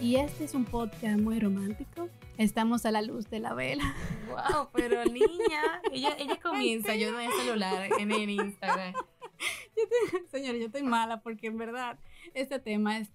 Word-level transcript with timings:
Y 0.00 0.16
este 0.16 0.44
es 0.44 0.54
un 0.54 0.64
podcast 0.64 1.18
muy 1.18 1.38
romántico. 1.38 2.08
Estamos 2.38 2.86
a 2.86 2.90
la 2.90 3.02
luz 3.02 3.28
de 3.28 3.38
la 3.38 3.52
vela. 3.52 3.94
Wow, 4.28 4.70
pero 4.72 5.04
niña, 5.04 5.82
ella, 5.92 6.16
ella 6.18 6.38
comienza, 6.42 6.94
yo 6.96 7.12
no 7.12 7.18
a 7.18 7.30
celular 7.30 7.90
en 7.98 8.10
el 8.10 8.30
Instagram. 8.30 8.94
Señora, 10.30 10.56
yo 10.56 10.66
estoy 10.66 10.84
mala 10.84 11.20
porque 11.20 11.48
en 11.48 11.58
verdad 11.58 11.98
este 12.32 12.58
tema 12.58 12.98
es 12.98 13.10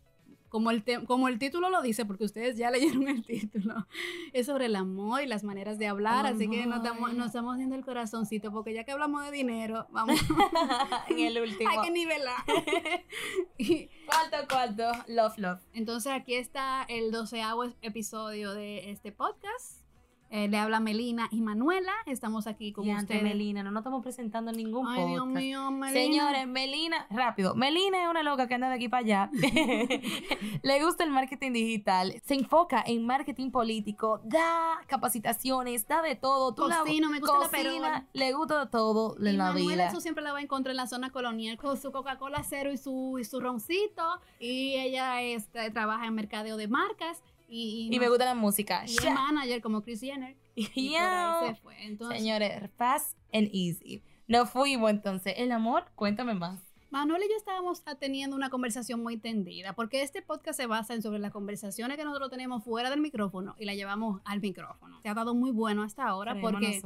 como 0.55 0.71
el, 0.71 0.85
como 1.05 1.27
el 1.27 1.37
título 1.37 1.69
lo 1.69 1.81
dice, 1.81 2.05
porque 2.05 2.23
ustedes 2.23 2.55
ya 2.55 2.71
leyeron 2.71 3.09
el 3.09 3.25
título, 3.25 3.87
es 4.31 4.45
sobre 4.45 4.67
el 4.67 4.77
amor 4.77 5.21
y 5.21 5.27
las 5.27 5.43
maneras 5.43 5.77
de 5.77 5.87
hablar, 5.87 6.25
así 6.25 6.49
que 6.49 6.65
nos, 6.65 6.81
damos, 6.81 7.13
nos 7.13 7.27
estamos 7.27 7.55
haciendo 7.55 7.75
el 7.75 7.83
corazoncito, 7.83 8.53
porque 8.53 8.73
ya 8.73 8.85
que 8.85 8.93
hablamos 8.93 9.25
de 9.25 9.31
dinero, 9.31 9.85
vamos 9.89 10.17
en 11.09 11.19
el 11.19 11.41
último. 11.41 11.69
Hay 11.69 11.81
que 11.81 11.91
nivelar. 11.91 12.37
cuarto, 14.05 14.47
cuarto, 14.49 14.91
love, 15.09 15.37
love. 15.39 15.59
Entonces 15.73 16.13
aquí 16.13 16.35
está 16.35 16.85
el 16.87 17.11
doceavo 17.11 17.65
episodio 17.81 18.53
de 18.53 18.91
este 18.91 19.11
podcast. 19.11 19.84
Eh, 20.31 20.47
le 20.47 20.57
habla 20.57 20.79
Melina 20.79 21.27
y 21.31 21.41
Manuela. 21.41 21.93
Estamos 22.05 22.47
aquí 22.47 22.71
con 22.71 22.89
ustedes. 22.89 23.23
Melina, 23.23 23.63
no 23.63 23.71
nos 23.71 23.81
estamos 23.81 24.01
presentando 24.01 24.51
ningún 24.51 24.87
Ay, 24.87 25.05
Dios 25.11 25.25
mío, 25.27 25.71
Melina. 25.71 25.91
Señores, 25.93 26.47
Melina, 26.47 27.07
rápido. 27.09 27.55
Melina 27.55 28.03
es 28.03 28.09
una 28.09 28.23
loca 28.23 28.47
que 28.47 28.55
anda 28.55 28.69
de 28.69 28.75
aquí 28.75 28.89
para 28.89 29.01
allá. 29.01 29.29
le 30.63 30.83
gusta 30.83 31.03
el 31.03 31.11
marketing 31.11 31.53
digital. 31.53 32.21
Se 32.25 32.33
enfoca 32.33 32.83
en 32.85 33.05
marketing 33.05 33.51
político. 33.51 34.19
Da 34.23 34.81
capacitaciones, 34.87 35.87
da 35.87 36.01
de 36.01 36.15
todo. 36.15 36.53
Tú 36.53 36.63
Cocino, 36.63 37.09
me 37.09 37.19
gusta 37.19 37.37
cocina, 37.37 37.89
la 37.89 38.05
Le 38.13 38.33
gusta 38.33 38.69
todo 38.69 39.15
en 39.17 39.37
la 39.37 39.53
Manuela, 39.53 39.73
vida. 39.73 39.87
Eso 39.87 40.01
siempre 40.01 40.23
la 40.23 40.33
va 40.33 40.39
a 40.39 40.41
encontrar 40.41 40.71
en 40.71 40.77
la 40.77 40.87
zona 40.87 41.11
colonial 41.11 41.57
con 41.57 41.77
su 41.77 41.91
Coca-Cola 41.91 42.43
cero 42.43 42.71
y 42.71 42.77
su, 42.77 43.17
y 43.19 43.23
su 43.25 43.39
roncito. 43.39 44.19
Y 44.39 44.73
ella 44.75 45.21
este, 45.21 45.69
trabaja 45.71 46.07
en 46.07 46.15
mercadeo 46.15 46.57
de 46.57 46.67
marcas. 46.67 47.21
Y, 47.47 47.95
me 47.99 48.09
gusta 48.09 48.25
la 48.25 48.35
música. 48.35 48.83
Y 48.87 48.95
es 48.95 49.05
manager 49.05 49.61
como 49.61 49.81
Chris 49.81 50.01
Jenner. 50.01 50.35
Y 50.55 50.67
por 50.67 51.01
ahí 51.01 51.47
se 51.47 51.61
fue. 51.61 51.85
Entonces, 51.85 52.19
Señores, 52.19 52.69
fast 52.77 53.17
and 53.33 53.49
easy. 53.53 54.01
No 54.27 54.45
fuimos 54.45 54.89
entonces. 54.89 55.33
El 55.37 55.51
amor, 55.51 55.85
cuéntame 55.95 56.33
más. 56.33 56.59
Manuel 56.95 57.23
y 57.23 57.29
yo 57.29 57.35
estábamos 57.35 57.83
teniendo 57.99 58.37
una 58.37 58.49
conversación 58.49 59.03
muy 59.03 59.17
tendida, 59.17 59.73
porque 59.73 60.01
este 60.01 60.21
podcast 60.21 60.57
se 60.57 60.65
basa 60.65 60.93
en 60.93 61.01
sobre 61.01 61.19
las 61.19 61.31
conversaciones 61.31 61.97
que 61.97 62.05
nosotros 62.05 62.29
tenemos 62.29 62.63
fuera 62.63 62.89
del 62.89 63.01
micrófono 63.01 63.53
y 63.59 63.65
la 63.65 63.75
llevamos 63.75 64.21
al 64.23 64.39
micrófono. 64.39 65.01
Se 65.01 65.09
ha 65.09 65.13
dado 65.13 65.35
muy 65.35 65.51
bueno 65.51 65.83
hasta 65.83 66.07
ahora 66.07 66.39
porque, 66.39 66.81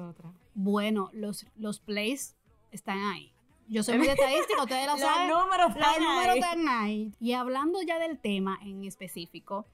bueno, 0.55 1.11
los, 1.13 1.45
los 1.57 1.79
plays 1.79 2.35
están 2.71 2.97
ahí. 2.97 3.31
Yo 3.67 3.83
soy 3.83 3.99
muy 3.99 4.07
estadística, 4.07 4.63
ustedes 4.63 4.87
lo 4.87 4.97
saben. 4.97 5.29
Los 5.29 5.43
números 5.43 6.37
están 6.37 6.67
ahí. 6.67 7.13
Y 7.19 7.33
hablando 7.33 7.79
ya 7.83 7.99
del 7.99 8.17
tema 8.17 8.57
en 8.63 8.85
específico, 8.85 9.67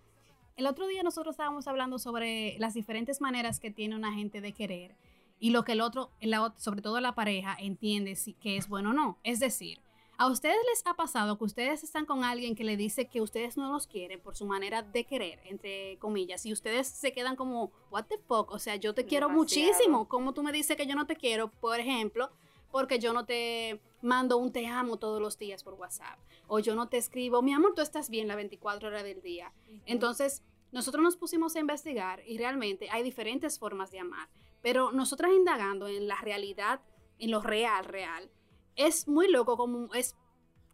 el 0.56 0.68
otro 0.68 0.88
día 0.88 1.04
nosotros 1.04 1.34
estábamos 1.34 1.68
hablando 1.68 2.00
sobre 2.00 2.58
las 2.60 2.74
diferentes 2.74 3.22
maneras 3.22 3.60
que 3.60 3.72
tiene 3.72 3.96
una 3.96 4.14
gente 4.14 4.42
de 4.42 4.54
querer 4.54 4.96
y 5.40 5.50
lo 5.50 5.66
que 5.66 5.74
el 5.74 5.82
otro, 5.82 6.12
sobre 6.58 6.82
todo 6.82 7.00
la 7.02 7.14
pareja, 7.14 7.58
entiende 7.60 8.16
si, 8.16 8.34
que 8.34 8.58
es 8.58 8.70
bueno 8.70 8.92
o 8.92 8.94
no. 8.94 9.18
Es 9.24 9.40
decir, 9.42 9.82
¿a 10.18 10.28
ustedes 10.28 10.58
les 10.70 10.86
ha 10.88 10.94
pasado 10.94 11.38
que 11.38 11.44
ustedes 11.44 11.84
están 11.84 12.06
con 12.06 12.24
alguien 12.24 12.56
que 12.56 12.64
le 12.64 12.78
dice 12.78 13.08
que 13.08 13.22
ustedes 13.22 13.58
no 13.58 13.70
los 13.72 13.86
quieren 13.86 14.22
por 14.22 14.38
su 14.38 14.46
manera 14.46 14.82
de 14.82 15.04
querer, 15.04 15.42
entre 15.46 15.98
comillas, 16.00 16.46
y 16.46 16.54
ustedes 16.54 16.88
se 16.88 17.12
quedan 17.12 17.36
como, 17.36 17.72
what 17.92 18.06
the 18.06 18.18
fuck? 18.18 18.50
O 18.52 18.60
sea, 18.60 18.78
yo 18.78 18.94
te 18.94 19.06
quiero 19.06 19.30
muchísimo. 19.30 20.08
¿Cómo 20.08 20.34
tú 20.34 20.42
me 20.42 20.54
dices 20.54 20.78
que 20.78 20.88
yo 20.88 20.96
no 20.96 21.06
te 21.06 21.18
quiero? 21.18 21.50
Por 21.50 21.82
ejemplo, 21.82 22.32
porque 22.72 22.98
yo 23.00 23.14
no 23.14 23.26
te 23.26 23.82
mando 24.06 24.38
un 24.38 24.52
te 24.52 24.68
amo 24.68 24.98
todos 24.98 25.22
los 25.22 25.38
días 25.38 25.64
por 25.64 25.74
WhatsApp. 25.74 26.20
O 26.48 26.60
yo 26.60 26.76
no 26.76 26.88
te 26.88 26.98
escribo, 26.98 27.42
mi 27.42 27.54
amor, 27.54 27.74
tú 27.76 27.82
estás 27.82 28.10
bien 28.10 28.28
la 28.28 28.36
24 28.36 28.88
horas 28.88 29.04
del 29.04 29.22
día. 29.22 29.52
Entonces, 29.86 30.44
nosotros 30.72 31.04
nos 31.04 31.18
pusimos 31.18 31.56
a 31.56 31.60
investigar 31.60 32.22
y 32.26 32.38
realmente 32.38 32.90
hay 32.92 33.04
diferentes 33.04 33.60
formas 33.60 33.92
de 33.92 34.00
amar. 34.00 34.30
Pero 34.62 34.92
nosotras 34.92 35.32
indagando 35.34 35.88
en 35.88 36.08
la 36.08 36.18
realidad, 36.22 36.82
en 37.20 37.32
lo 37.32 37.42
real, 37.42 37.86
real, 37.86 38.30
es 38.76 39.08
muy 39.08 39.28
loco, 39.28 39.58
como 39.58 39.94
es 39.94 40.16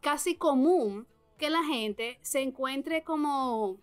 casi 0.00 0.36
común 0.36 1.06
que 1.38 1.50
la 1.50 1.64
gente 1.64 2.18
se 2.22 2.40
encuentre 2.40 3.02
como 3.02 3.78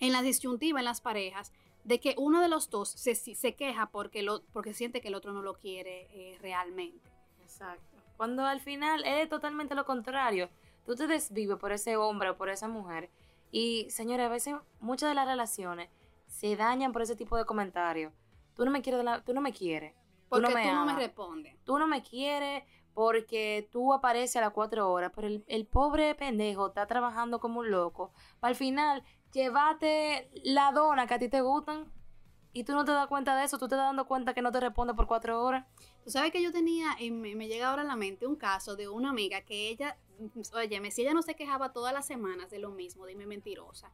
en 0.00 0.12
la 0.12 0.22
disyuntiva 0.22 0.80
en 0.80 0.84
las 0.84 1.00
parejas 1.00 1.52
de 1.84 2.00
que 2.00 2.14
uno 2.18 2.40
de 2.40 2.48
los 2.48 2.70
dos 2.70 2.88
se, 2.90 3.14
se 3.14 3.54
queja 3.54 3.90
porque, 3.90 4.22
lo, 4.22 4.42
porque 4.52 4.74
siente 4.74 5.00
que 5.00 5.08
el 5.08 5.14
otro 5.14 5.32
no 5.32 5.42
lo 5.42 5.54
quiere 5.54 6.08
eh, 6.10 6.38
realmente. 6.40 7.10
Exacto. 7.42 7.93
Cuando 8.16 8.44
al 8.46 8.60
final 8.60 9.04
es 9.04 9.28
totalmente 9.28 9.74
lo 9.74 9.84
contrario. 9.84 10.48
Tú 10.86 10.94
te 10.94 11.06
desvives 11.06 11.56
por 11.58 11.72
ese 11.72 11.96
hombre 11.96 12.30
o 12.30 12.36
por 12.36 12.48
esa 12.48 12.68
mujer. 12.68 13.10
Y 13.50 13.88
señores, 13.90 14.26
a 14.26 14.30
veces 14.30 14.54
muchas 14.80 15.08
de 15.08 15.14
las 15.14 15.26
relaciones 15.26 15.88
se 16.26 16.56
dañan 16.56 16.92
por 16.92 17.02
ese 17.02 17.16
tipo 17.16 17.36
de 17.36 17.44
comentarios. 17.44 18.12
Tú 18.54 18.64
no 18.64 18.70
me 18.70 18.82
quieres, 18.82 19.24
tú 19.24 19.34
no 19.34 19.40
me 19.40 19.52
quieres. 19.52 19.94
Porque 20.28 20.46
tú 20.46 20.50
no 20.50 20.56
me, 20.56 20.68
tú 20.68 20.74
no 20.74 20.84
me 20.86 20.94
respondes. 20.94 21.56
Tú 21.64 21.78
no 21.78 21.86
me 21.86 22.02
quieres 22.02 22.64
porque 22.92 23.68
tú 23.72 23.92
apareces 23.92 24.36
a 24.36 24.40
las 24.40 24.52
cuatro 24.52 24.90
horas, 24.90 25.12
pero 25.14 25.26
el, 25.26 25.44
el 25.48 25.66
pobre 25.66 26.14
pendejo 26.14 26.68
está 26.68 26.86
trabajando 26.86 27.40
como 27.40 27.60
un 27.60 27.70
loco. 27.70 28.12
Al 28.40 28.54
final, 28.54 29.02
llévate 29.32 30.30
la 30.44 30.70
dona 30.72 31.06
que 31.06 31.14
a 31.14 31.18
ti 31.18 31.28
te 31.28 31.40
gustan 31.40 31.92
y 32.54 32.64
tú 32.64 32.72
no 32.72 32.84
te 32.84 32.92
das 32.92 33.08
cuenta 33.08 33.36
de 33.36 33.44
eso, 33.44 33.58
tú 33.58 33.68
te 33.68 33.74
das 33.74 33.86
dando 33.86 34.06
cuenta 34.06 34.32
que 34.32 34.40
no 34.40 34.52
te 34.52 34.60
responde 34.60 34.94
por 34.94 35.06
cuatro 35.06 35.42
horas. 35.42 35.66
Tú 36.04 36.10
sabes 36.10 36.30
que 36.30 36.40
yo 36.40 36.52
tenía, 36.52 36.96
y 36.98 37.10
me, 37.10 37.34
me 37.34 37.48
llega 37.48 37.68
ahora 37.68 37.82
a 37.82 37.84
la 37.84 37.96
mente 37.96 38.26
un 38.26 38.36
caso 38.36 38.76
de 38.76 38.88
una 38.88 39.10
amiga 39.10 39.42
que 39.42 39.68
ella, 39.68 39.98
oye, 40.54 40.90
si 40.92 41.02
ella 41.02 41.12
no 41.12 41.22
se 41.22 41.34
quejaba 41.34 41.72
todas 41.72 41.92
las 41.92 42.06
semanas 42.06 42.50
de 42.50 42.60
lo 42.60 42.70
mismo, 42.70 43.06
dime 43.06 43.26
mentirosa. 43.26 43.90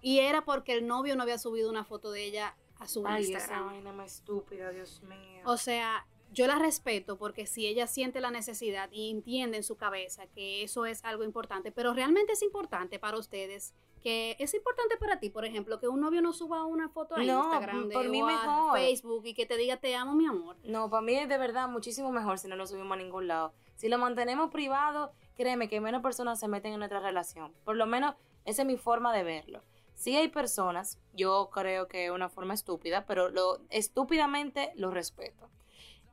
Y 0.00 0.20
era 0.20 0.44
porque 0.44 0.74
el 0.74 0.86
novio 0.86 1.16
no 1.16 1.24
había 1.24 1.38
subido 1.38 1.68
una 1.68 1.84
foto 1.84 2.12
de 2.12 2.24
ella 2.24 2.56
a 2.78 2.86
su 2.86 3.04
Ay, 3.04 3.24
Instagram. 3.24 3.50
esa 3.50 3.60
vaina 3.66 3.92
más 3.92 4.14
estúpida, 4.14 4.70
Dios 4.70 5.02
mío. 5.02 5.42
O 5.44 5.56
sea, 5.56 6.06
yo 6.32 6.46
la 6.46 6.58
respeto 6.58 7.18
porque 7.18 7.46
si 7.46 7.66
ella 7.66 7.88
siente 7.88 8.20
la 8.20 8.30
necesidad 8.30 8.90
y 8.92 9.10
entiende 9.10 9.56
en 9.56 9.64
su 9.64 9.76
cabeza 9.76 10.26
que 10.28 10.62
eso 10.62 10.86
es 10.86 11.04
algo 11.04 11.24
importante, 11.24 11.72
pero 11.72 11.94
realmente 11.94 12.34
es 12.34 12.42
importante 12.42 12.98
para 12.98 13.18
ustedes 13.18 13.74
que 14.02 14.36
es 14.38 14.54
importante 14.54 14.96
para 14.96 15.18
ti, 15.20 15.30
por 15.30 15.44
ejemplo, 15.44 15.78
que 15.80 15.88
un 15.88 16.00
novio 16.00 16.22
no 16.22 16.32
suba 16.32 16.64
una 16.64 16.88
foto 16.88 17.14
a 17.16 17.18
No, 17.22 17.42
Instagram 17.44 17.90
por 17.90 18.02
de, 18.04 18.08
mí 18.08 18.22
o 18.22 18.26
a 18.28 18.32
mejor. 18.32 18.78
Facebook 18.78 19.26
y 19.26 19.34
que 19.34 19.46
te 19.46 19.56
diga 19.56 19.76
te 19.78 19.94
amo 19.96 20.14
mi 20.14 20.26
amor. 20.26 20.56
No, 20.64 20.88
para 20.90 21.02
mí 21.02 21.14
es 21.14 21.28
de 21.28 21.38
verdad 21.38 21.68
muchísimo 21.68 22.10
mejor 22.12 22.38
si 22.38 22.48
no 22.48 22.56
lo 22.56 22.66
subimos 22.66 22.92
a 22.92 22.96
ningún 22.96 23.26
lado. 23.28 23.52
Si 23.76 23.88
lo 23.88 23.98
mantenemos 23.98 24.50
privado, 24.50 25.12
créeme 25.36 25.68
que 25.68 25.80
menos 25.80 26.02
personas 26.02 26.38
se 26.40 26.48
meten 26.48 26.72
en 26.72 26.78
nuestra 26.78 27.00
relación. 27.00 27.52
Por 27.64 27.76
lo 27.76 27.86
menos 27.86 28.14
esa 28.44 28.62
es 28.62 28.66
mi 28.66 28.76
forma 28.76 29.12
de 29.12 29.22
verlo. 29.24 29.62
Sí 29.94 30.14
hay 30.16 30.28
personas, 30.28 31.00
yo 31.12 31.50
creo 31.52 31.88
que 31.88 32.04
es 32.06 32.10
una 32.12 32.28
forma 32.28 32.54
estúpida, 32.54 33.04
pero 33.06 33.28
lo 33.30 33.60
estúpidamente 33.70 34.72
lo 34.76 34.90
respeto. 34.90 35.48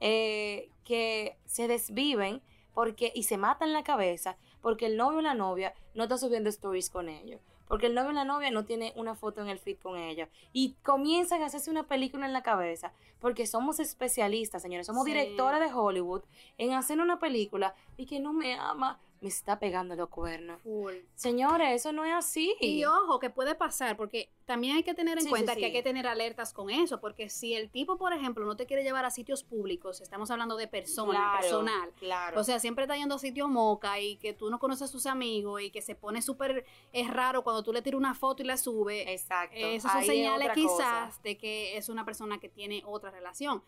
eh, 0.02 0.70
que 0.84 1.38
se 1.46 1.68
desviven 1.68 2.42
porque 2.74 3.12
y 3.16 3.24
se 3.24 3.38
matan 3.38 3.72
la 3.74 3.84
cabeza 3.84 4.38
porque 4.62 4.88
el 4.88 4.98
novio 4.98 5.20
o 5.20 5.22
la 5.22 5.34
novia 5.34 5.74
no 5.94 6.04
está 6.04 6.18
subiendo 6.18 6.50
stories 6.50 6.90
con 6.90 7.08
ellos. 7.08 7.40
Porque 7.68 7.88
el 7.88 7.96
novio 7.96 8.10
o 8.12 8.14
la 8.14 8.26
novia 8.26 8.52
no 8.52 8.66
tiene 8.66 8.94
una 8.96 9.16
foto 9.16 9.42
en 9.42 9.50
el 9.50 9.60
feed 9.60 9.78
con 9.80 9.98
ella. 9.98 10.30
Y 10.54 10.76
comienzan 10.84 11.42
a 11.42 11.48
hacerse 11.48 11.72
una 11.72 11.84
película 11.88 12.26
en 12.26 12.34
la 12.34 12.44
cabeza. 12.44 12.94
Porque 13.20 13.48
somos 13.48 13.80
especialistas, 13.80 14.62
señores. 14.62 14.86
Somos 14.88 15.06
Sí. 15.06 15.12
directores 15.14 15.60
de 15.60 15.74
Hollywood 15.74 16.22
en 16.58 16.74
hacer 16.74 17.00
una 17.00 17.20
película 17.20 17.74
y 17.98 18.06
que 18.06 18.20
no 18.20 18.34
me 18.34 18.54
ama, 18.56 19.00
me 19.22 19.30
está 19.30 19.58
pegando 19.60 19.96
los 19.96 20.10
cuernos. 20.10 20.60
Señores, 21.16 21.70
eso 21.82 21.92
no 21.92 22.04
es 22.06 22.14
así. 22.14 22.56
Y 22.60 22.84
ojo, 22.86 23.20
que 23.20 23.30
puede 23.30 23.56
pasar, 23.56 23.98
porque 23.98 24.30
también 24.46 24.76
hay 24.76 24.84
que 24.84 24.94
tener 24.94 25.18
en 25.18 25.24
Sí, 25.24 25.30
cuenta 25.30 25.54
sí, 25.54 25.56
que 25.56 25.62
sí. 25.62 25.66
hay 25.68 25.72
que 25.72 25.82
tener 25.82 26.06
alertas 26.06 26.54
con 26.54 26.70
eso, 26.70 27.00
porque 27.00 27.30
si 27.30 27.54
el 27.56 27.70
tipo, 27.72 27.98
por 27.98 28.14
ejemplo, 28.14 28.46
no 28.46 28.56
te 28.56 28.66
quiere 28.66 28.84
llevar 28.84 29.06
a 29.06 29.10
sitios 29.12 29.44
públicos, 29.44 30.02
estamos 30.02 30.30
hablando 30.30 30.56
de 30.58 30.68
persona, 30.68 31.12
Claro, 31.14 31.40
personal. 31.42 31.90
Claro. 31.98 32.40
O 32.40 32.44
sea, 32.44 32.60
siempre 32.60 32.84
está 32.84 32.96
yendo 32.98 33.16
a 33.16 33.20
sitios 33.20 33.50
moca 33.50 34.00
y 34.00 34.18
que 34.18 34.34
tú 34.34 34.50
no 34.50 34.60
conoces 34.60 34.84
a 34.84 34.92
sus 34.92 35.06
amigos 35.06 35.62
y 35.62 35.72
que 35.72 35.82
se 35.82 35.96
pone 35.96 36.22
súper 36.22 36.66
es 36.92 37.10
raro 37.12 37.44
cuando 37.44 37.64
tú 37.64 37.74
le 37.74 37.82
tiras 37.82 37.98
una 37.98 38.14
foto 38.14 38.44
y 38.44 38.46
la 38.46 38.58
subes. 38.58 39.08
Exacto. 39.08 39.56
Eh, 39.56 39.76
Esas 39.76 39.92
son 39.94 40.02
Ahí 40.02 40.08
señales 40.08 40.52
quizás 40.54 40.70
cosa. 40.70 41.20
de 41.24 41.38
que 41.38 41.78
es 41.78 41.90
una 41.90 42.06
persona 42.06 42.40
que 42.40 42.50
tiene 42.50 42.84
otra 42.86 43.10
relación. 43.12 43.64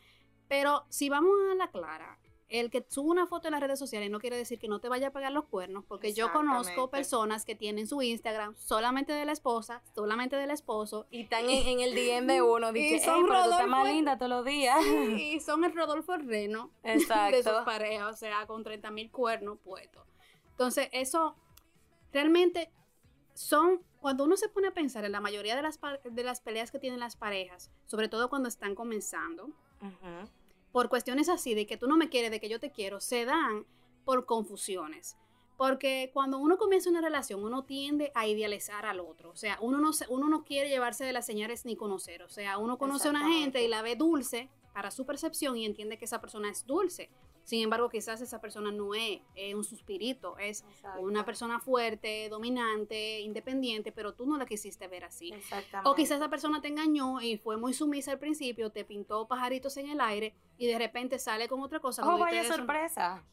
Pero 0.48 0.86
si 0.90 1.10
vamos 1.10 1.32
a 1.52 1.56
la 1.56 1.70
clara, 1.72 2.20
el 2.50 2.70
que 2.70 2.86
sube 2.88 3.10
una 3.10 3.28
foto 3.28 3.48
en 3.48 3.52
las 3.52 3.62
redes 3.62 3.78
sociales 3.78 4.10
no 4.10 4.20
quiere 4.20 4.38
decir 4.38 4.58
que 4.58 4.68
no 4.70 4.80
te 4.80 4.88
vaya 4.90 5.08
a 5.08 5.12
pegar 5.12 5.32
los 5.34 5.46
cuernos, 5.46 5.84
porque 5.86 6.14
yo 6.14 6.32
conozco 6.32 6.90
personas 6.90 7.44
que 7.44 7.56
tienen 7.56 7.88
su 7.88 8.02
Instagram 8.02 8.56
solamente 8.56 9.12
de 9.12 9.26
la 9.26 9.34
esposa, 9.34 9.82
solamente 9.94 10.36
del 10.38 10.52
esposo, 10.52 11.08
Y 11.12 11.24
están 11.24 11.50
en, 11.50 11.68
en 11.68 11.80
el 11.82 11.94
DM 11.94 12.26
de 12.28 12.42
uno. 12.42 12.70
Y 12.70 12.74
Dice, 12.74 13.06
son 13.06 13.16
"Ey, 13.18 13.24
pero 13.28 13.34
tú 13.44 13.44
estás 13.50 13.60
Rodolfo- 13.62 13.68
más 13.70 13.88
linda 13.88 14.18
todos 14.18 14.30
los 14.30 14.46
días. 14.46 14.78
y 15.18 15.40
son 15.42 15.64
el 15.66 15.76
Rodolfo 15.76 16.16
Reno 16.18 16.72
Exacto. 16.84 17.36
de 17.36 17.44
sus 17.44 17.66
parejas, 17.66 18.14
o 18.14 18.18
sea, 18.18 18.46
con 18.48 18.64
30 18.64 18.92
mil 18.92 19.12
cuernos 19.12 19.58
puestos. 19.64 20.06
Entonces, 20.52 20.88
eso 20.94 21.36
realmente 22.14 22.72
son, 23.34 23.82
cuando 24.00 24.24
uno 24.24 24.38
se 24.38 24.50
pone 24.50 24.70
a 24.70 24.74
pensar 24.74 25.04
en 25.06 25.12
la 25.12 25.20
mayoría 25.20 25.56
de 25.56 25.62
las, 25.62 25.80
de 26.04 26.24
las 26.24 26.42
peleas 26.42 26.72
que 26.72 26.80
tienen 26.80 27.00
las 27.00 27.16
parejas, 27.18 27.70
sobre 27.86 28.08
todo 28.08 28.30
cuando 28.30 28.48
están 28.48 28.74
comenzando. 28.74 29.50
Por 30.72 30.90
cuestiones 30.90 31.30
así 31.30 31.54
de 31.54 31.66
que 31.66 31.78
tú 31.78 31.88
no 31.88 31.98
me 31.98 32.10
quieres, 32.10 32.32
de 32.32 32.40
que 32.40 32.50
yo 32.50 32.60
te 32.60 32.72
quiero, 32.72 33.00
se 33.00 33.26
dan 33.26 33.66
por 34.06 34.26
confusiones. 34.26 35.18
Porque 35.58 36.12
cuando 36.14 36.38
uno 36.38 36.58
comienza 36.58 36.90
una 36.90 37.02
relación, 37.02 37.44
uno 37.44 37.64
tiende 37.64 38.12
a 38.14 38.28
idealizar 38.28 38.86
al 38.86 39.00
otro. 39.00 39.32
O 39.32 39.36
sea, 39.36 39.58
uno 39.60 39.80
no, 39.80 39.90
uno 40.10 40.30
no 40.30 40.44
quiere 40.44 40.70
llevarse 40.70 41.04
de 41.04 41.14
las 41.14 41.26
señales 41.26 41.66
ni 41.66 41.76
conocer. 41.76 42.22
O 42.22 42.30
sea, 42.30 42.60
uno 42.60 42.78
conoce 42.78 43.08
a 43.08 43.12
una 43.12 43.28
gente 43.28 43.64
y 43.64 43.68
la 43.68 43.82
ve 43.82 43.96
dulce 43.96 44.50
para 44.74 44.92
su 44.92 45.08
percepción 45.08 45.58
y 45.58 45.66
entiende 45.66 45.98
que 45.98 46.06
esa 46.06 46.22
persona 46.22 46.52
es 46.52 46.68
dulce. 46.68 47.10
Sin 47.48 47.64
embargo, 47.64 47.88
quizás 47.88 48.20
esa 48.20 48.42
persona 48.42 48.74
no 48.74 48.94
es, 48.94 49.22
es 49.34 49.56
un 49.56 49.64
suspirito, 49.64 50.38
es 50.38 50.66
una 51.00 51.24
persona 51.24 51.62
fuerte, 51.62 52.28
dominante, 52.28 53.22
independiente, 53.22 53.94
pero 53.94 54.14
tú 54.14 54.26
no 54.26 54.38
la 54.38 54.46
quisiste 54.46 54.86
ver 54.90 55.06
así. 55.06 55.32
Exactamente. 55.32 55.90
O 55.90 55.96
quizás 55.96 56.18
esa 56.18 56.30
persona 56.30 56.60
te 56.62 56.68
engañó 56.68 57.22
y 57.22 57.38
fue 57.38 57.56
muy 57.56 57.74
sumisa 57.74 58.12
al 58.12 58.20
principio, 58.20 58.70
te 58.70 58.84
pintó 58.84 59.30
pajaritos 59.30 59.78
en 59.78 59.90
el 59.90 60.02
aire 60.02 60.36
y 60.58 60.68
de 60.68 60.78
repente 60.78 61.20
sale 61.20 61.48
con 61.48 61.62
otra 61.62 61.80
cosa. 61.80 62.04
Oh, 62.06 62.18
vaya 62.18 62.44
sorpresa. 62.44 63.24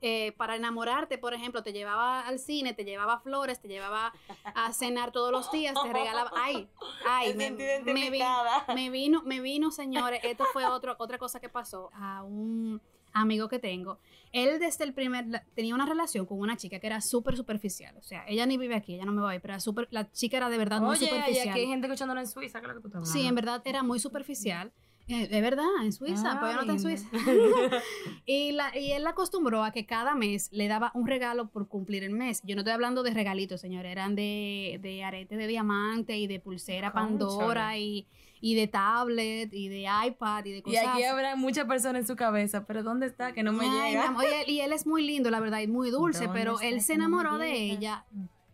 eh, 0.00 0.30
para 0.36 0.54
enamorarte, 0.54 1.18
por 1.18 1.34
ejemplo, 1.34 1.64
te 1.64 1.72
llevaba 1.72 2.20
al 2.20 2.38
cine, 2.38 2.72
te 2.72 2.84
llevaba 2.84 3.18
flores, 3.18 3.60
te 3.60 3.66
llevaba 3.66 4.12
a 4.44 4.72
cenar 4.74 5.10
todos 5.10 5.32
los 5.32 5.50
días, 5.50 5.74
te 5.82 5.92
regalaba, 5.92 6.30
ay, 6.36 6.68
ay, 7.04 7.34
Me 7.34 7.50
me, 7.50 7.58
sentí 7.58 7.62
me 7.64 7.94
vi- 7.94 8.18
identificada. 8.18 8.64
me 8.76 8.90
vino, 8.90 9.22
me 9.24 9.40
vino, 9.40 9.72
señores, 9.72 10.20
esto 10.22 10.44
fue 10.52 10.64
otro, 10.66 10.94
otra 10.98 11.18
cosa 11.18 11.40
que 11.40 11.48
pasó 11.48 11.90
a 11.94 12.22
un 12.22 12.80
amigo 13.20 13.48
que 13.48 13.58
tengo. 13.58 13.98
Él 14.32 14.58
desde 14.58 14.84
el 14.84 14.92
primer, 14.92 15.26
la- 15.28 15.44
tenía 15.54 15.74
una 15.74 15.86
relación 15.86 16.26
con 16.26 16.38
una 16.38 16.56
chica 16.56 16.78
que 16.78 16.86
era 16.86 17.00
súper 17.00 17.36
superficial, 17.36 17.96
o 17.96 18.02
sea, 18.02 18.24
ella 18.28 18.44
ni 18.46 18.56
vive 18.58 18.74
aquí, 18.74 18.94
ella 18.94 19.04
no 19.04 19.12
me 19.12 19.22
va 19.22 19.30
a 19.30 19.34
ir, 19.34 19.40
pero 19.40 19.54
era 19.54 19.60
súper- 19.60 19.88
la 19.90 20.10
chica 20.12 20.36
era 20.36 20.50
de 20.50 20.58
verdad 20.58 20.80
muy 20.80 20.96
Oye, 20.96 21.06
y 21.06 21.08
superficial. 21.08 21.48
aquí 21.50 21.60
hay 21.60 21.66
gente 21.66 21.86
escuchándolo 21.86 22.20
en 22.20 22.26
Suiza, 22.26 22.60
¿qué 22.60 22.66
es 22.66 22.74
lo 22.74 22.82
que 22.82 22.88
tú 22.88 22.88
estás 22.98 23.10
Sí, 23.12 23.26
en 23.26 23.34
verdad 23.34 23.62
era 23.64 23.82
muy 23.82 23.98
superficial. 23.98 24.72
Eh, 25.08 25.28
de 25.28 25.40
verdad, 25.40 25.64
en 25.84 25.92
Suiza, 25.92 26.32
Ay. 26.32 26.38
pero 26.40 26.54
no 26.54 26.60
está 26.62 26.72
en 26.72 26.80
Suiza. 26.80 27.08
y, 28.26 28.52
la, 28.52 28.76
y 28.76 28.90
él 28.92 29.04
la 29.04 29.10
acostumbró 29.10 29.62
a 29.62 29.70
que 29.70 29.86
cada 29.86 30.14
mes 30.16 30.48
le 30.52 30.66
daba 30.68 30.90
un 30.94 31.06
regalo 31.06 31.48
por 31.48 31.68
cumplir 31.68 32.02
el 32.02 32.10
mes. 32.10 32.42
Yo 32.44 32.56
no 32.56 32.62
estoy 32.62 32.72
hablando 32.74 33.02
de 33.04 33.10
regalitos, 33.14 33.60
señores, 33.60 33.92
eran 33.92 34.16
de, 34.16 34.78
de 34.82 35.04
arete 35.04 35.36
de 35.36 35.46
diamante 35.46 36.16
y 36.18 36.26
de 36.26 36.40
pulsera 36.40 36.92
Pandora 36.92 37.78
y, 37.78 38.08
y 38.40 38.54
de 38.54 38.66
tablet 38.68 39.52
y 39.52 39.68
de 39.68 39.86
iPad 40.06 40.44
y 40.44 40.52
de 40.52 40.58
Y 40.58 40.62
cosas. 40.62 40.86
aquí 40.88 41.04
habrá 41.04 41.36
muchas 41.36 41.64
personas 41.66 42.02
en 42.02 42.06
su 42.06 42.16
cabeza, 42.16 42.64
pero 42.66 42.82
¿dónde 42.82 43.06
está? 43.06 43.32
Que 43.32 43.42
no 43.42 43.52
me 43.52 43.66
Ay, 43.68 43.92
llega. 43.92 44.14
y, 44.22 44.26
él, 44.34 44.50
y 44.50 44.60
él 44.60 44.72
es 44.72 44.86
muy 44.86 45.04
lindo, 45.06 45.30
la 45.30 45.40
verdad, 45.40 45.60
y 45.60 45.66
muy 45.66 45.90
dulce, 45.90 46.26
¿Dónde 46.26 46.38
pero 46.40 46.60
él 46.60 46.80
se 46.82 46.94
enamoró 46.94 47.38
de 47.38 47.52
ella 47.52 48.04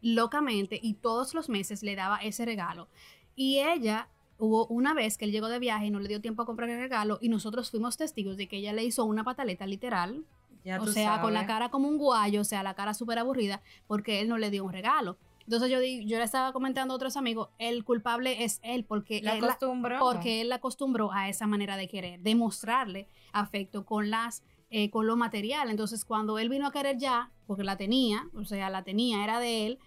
locamente 0.01 0.79
y 0.83 0.95
todos 0.95 1.35
los 1.35 1.49
meses 1.49 1.83
le 1.83 1.95
daba 1.97 2.19
ese 2.19 2.45
regalo. 2.45 2.89
Y 3.37 3.61
ella, 3.61 4.09
hubo 4.39 4.67
una 4.67 4.95
vez 4.95 5.17
que 5.19 5.25
él 5.25 5.33
llegó 5.33 5.49
de 5.49 5.59
viaje 5.59 5.87
y 5.87 5.91
no 5.91 6.01
le 6.01 6.09
dio 6.09 6.21
tiempo 6.21 6.43
a 6.43 6.47
comprar 6.47 6.69
el 6.71 6.79
regalo 6.79 7.19
y 7.21 7.29
nosotros 7.29 7.71
fuimos 7.71 7.97
testigos 7.97 8.37
de 8.37 8.49
que 8.49 8.57
ella 8.57 8.73
le 8.73 8.85
hizo 8.85 9.05
una 9.05 9.25
pataleta 9.25 9.67
literal, 9.67 10.25
Ya 10.65 10.81
o 10.81 10.87
sea, 10.87 11.21
con 11.21 11.33
la 11.35 11.47
cara 11.47 11.71
como 11.71 11.89
un 11.89 11.99
guayo, 11.99 12.41
o 12.41 12.45
sea, 12.45 12.63
la 12.63 12.75
cara 12.75 12.95
súper 12.95 13.19
aburrida, 13.19 13.63
porque 13.87 14.21
él 14.21 14.29
no 14.29 14.39
le 14.39 14.51
dio 14.51 14.65
un 14.65 14.73
regalo. 14.73 15.17
Entonces 15.45 15.71
yo, 15.71 15.79
yo 15.81 16.19
le 16.19 16.25
estaba 16.25 16.53
comentando 16.53 16.95
a 16.95 16.97
otros 16.97 17.17
amigos, 17.17 17.49
el 17.59 17.85
culpable 17.85 18.45
es 18.45 18.61
él, 18.63 18.85
porque 18.85 19.21
La 19.23 19.37
él 19.37 19.45
acostumbró. 19.45 19.99
porque 20.01 20.41
él 20.41 20.49
la 20.49 20.57
acostumbró 20.57 21.13
a 21.13 21.29
esa 21.29 21.47
manera 21.47 21.77
de 21.77 21.89
querer, 21.89 22.21
de 22.21 22.35
mostrarle 22.35 23.09
afecto 23.33 23.85
con 23.85 24.11
las 24.11 24.43
eh, 24.75 24.89
con 24.89 25.07
lo 25.07 25.17
material. 25.17 25.69
Entonces, 25.69 26.03
cuando 26.03 26.39
él 26.39 26.49
vino 26.49 26.67
a 26.67 26.73
querer 26.73 26.97
ya, 26.97 27.31
porque 27.47 27.63
la 27.63 27.77
tenía, 27.77 28.27
o 28.35 28.47
sea, 28.47 28.71
la 28.71 28.83
tenía, 28.85 29.23
era 29.23 29.39
de 29.39 29.67
él, 29.67 29.79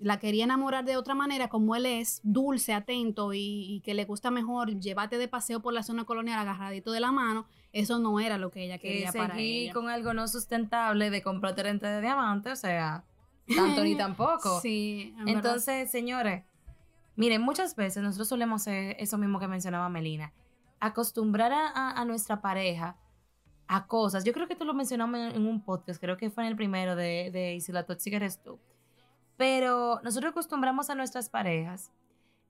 la 0.00 0.18
quería 0.18 0.42
enamorar 0.42 0.84
de 0.84 0.96
otra 0.96 1.14
manera, 1.14 1.48
como 1.48 1.76
él 1.76 1.86
es 1.86 2.20
dulce, 2.24 2.72
atento 2.72 3.34
y, 3.34 3.38
y 3.72 3.80
que 3.82 3.94
le 3.94 4.04
gusta 4.04 4.32
mejor 4.32 4.80
llevarte 4.80 5.16
de 5.16 5.28
paseo 5.28 5.62
por 5.62 5.72
la 5.72 5.84
zona 5.84 6.04
colonial 6.04 6.40
agarradito 6.40 6.90
de 6.90 6.98
la 6.98 7.12
mano, 7.12 7.46
eso 7.72 8.00
no 8.00 8.18
era 8.18 8.36
lo 8.36 8.50
que 8.50 8.64
ella 8.64 8.78
que 8.78 8.88
quería 8.88 9.12
para 9.12 9.34
seguí 9.36 9.64
ella. 9.66 9.74
con 9.74 9.88
algo 9.88 10.12
no 10.12 10.26
sustentable 10.26 11.10
de 11.10 11.22
comprar 11.22 11.54
30 11.54 11.88
de 11.88 12.00
diamante, 12.00 12.50
o 12.50 12.56
sea, 12.56 13.04
tanto 13.54 13.82
ni 13.84 13.96
tampoco. 13.96 14.60
Sí, 14.60 15.14
en 15.18 15.24
verdad. 15.24 15.34
Entonces, 15.36 15.90
señores, 15.90 16.44
miren, 17.16 17.42
muchas 17.42 17.76
veces 17.76 18.02
nosotros 18.02 18.28
solemos 18.28 18.62
hacer 18.62 18.96
eso 18.98 19.18
mismo 19.18 19.38
que 19.38 19.48
mencionaba 19.48 19.88
Melina, 19.88 20.32
acostumbrar 20.80 21.52
a, 21.52 21.68
a- 21.68 22.00
a 22.00 22.04
nuestra 22.04 22.40
pareja 22.40 22.96
a 23.68 23.86
cosas. 23.86 24.24
Yo 24.24 24.32
creo 24.32 24.46
que 24.46 24.52
esto 24.54 24.64
lo 24.64 24.74
mencionamos 24.74 25.18
en, 25.18 25.36
en 25.36 25.46
un 25.46 25.62
podcast, 25.64 26.00
creo 26.00 26.16
que 26.16 26.30
fue 26.30 26.42
en 26.44 26.50
el 26.50 26.56
primero 26.56 26.94
de, 26.96 27.30
de 27.32 27.54
Y 27.54 27.60
si 27.60 27.72
la 27.72 27.84
tóxica 27.86 28.16
eres 28.16 28.42
tú. 28.42 28.58
Pero 29.36 30.00
nosotros 30.02 30.30
acostumbramos 30.32 30.90
a 30.90 30.94
nuestras 30.94 31.28
parejas 31.28 31.90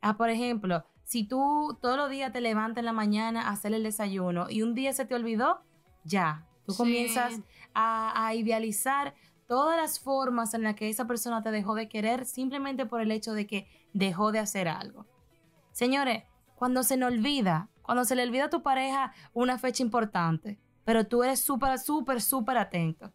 a, 0.01 0.17
por 0.17 0.31
ejemplo, 0.31 0.85
si 1.05 1.25
tú 1.25 1.79
todos 1.81 1.97
los 1.97 2.11
días 2.11 2.33
te 2.33 2.41
levantas 2.41 2.79
en 2.81 2.87
la 2.87 2.93
mañana 2.93 3.43
a 3.49 3.51
hacer 3.51 3.73
el 3.73 3.83
desayuno 3.85 4.47
y 4.51 4.63
un 4.63 4.75
día 4.75 4.93
se 4.93 5.05
te 5.05 5.15
olvidó, 5.15 5.63
ya, 6.05 6.45
tú 6.67 6.73
Sí. 6.73 6.79
comienzas 6.79 7.35
a, 7.75 8.27
a 8.27 8.35
idealizar 8.35 9.15
todas 9.53 9.77
las 9.77 10.01
formas 10.01 10.55
en 10.55 10.63
las 10.63 10.75
que 10.77 10.89
esa 10.89 11.07
persona 11.07 11.43
te 11.43 11.51
dejó 11.51 11.75
de 11.75 11.87
querer 11.87 12.25
simplemente 12.25 12.87
por 12.87 13.03
el 13.03 13.11
hecho 13.11 13.35
de 13.35 13.47
que 13.47 13.69
dejó 13.93 14.33
de 14.33 14.39
hacer 14.39 14.67
algo. 14.67 15.05
Señores, 15.73 16.25
cuando 16.55 16.83
se 16.83 16.97
nos 16.97 17.13
olvida, 17.13 17.69
cuando 17.83 18.07
se 18.07 18.17
le 18.17 18.23
olvida 18.23 18.47
a 18.47 18.49
tu 18.49 18.63
pareja 18.63 19.13
una 19.35 19.59
fecha 19.59 19.83
importante, 19.83 20.59
pero 20.87 21.07
tú 21.07 21.23
eres 21.23 21.41
súper, 21.41 21.79
súper, 21.79 22.23
súper 22.23 22.57
atento, 22.57 23.13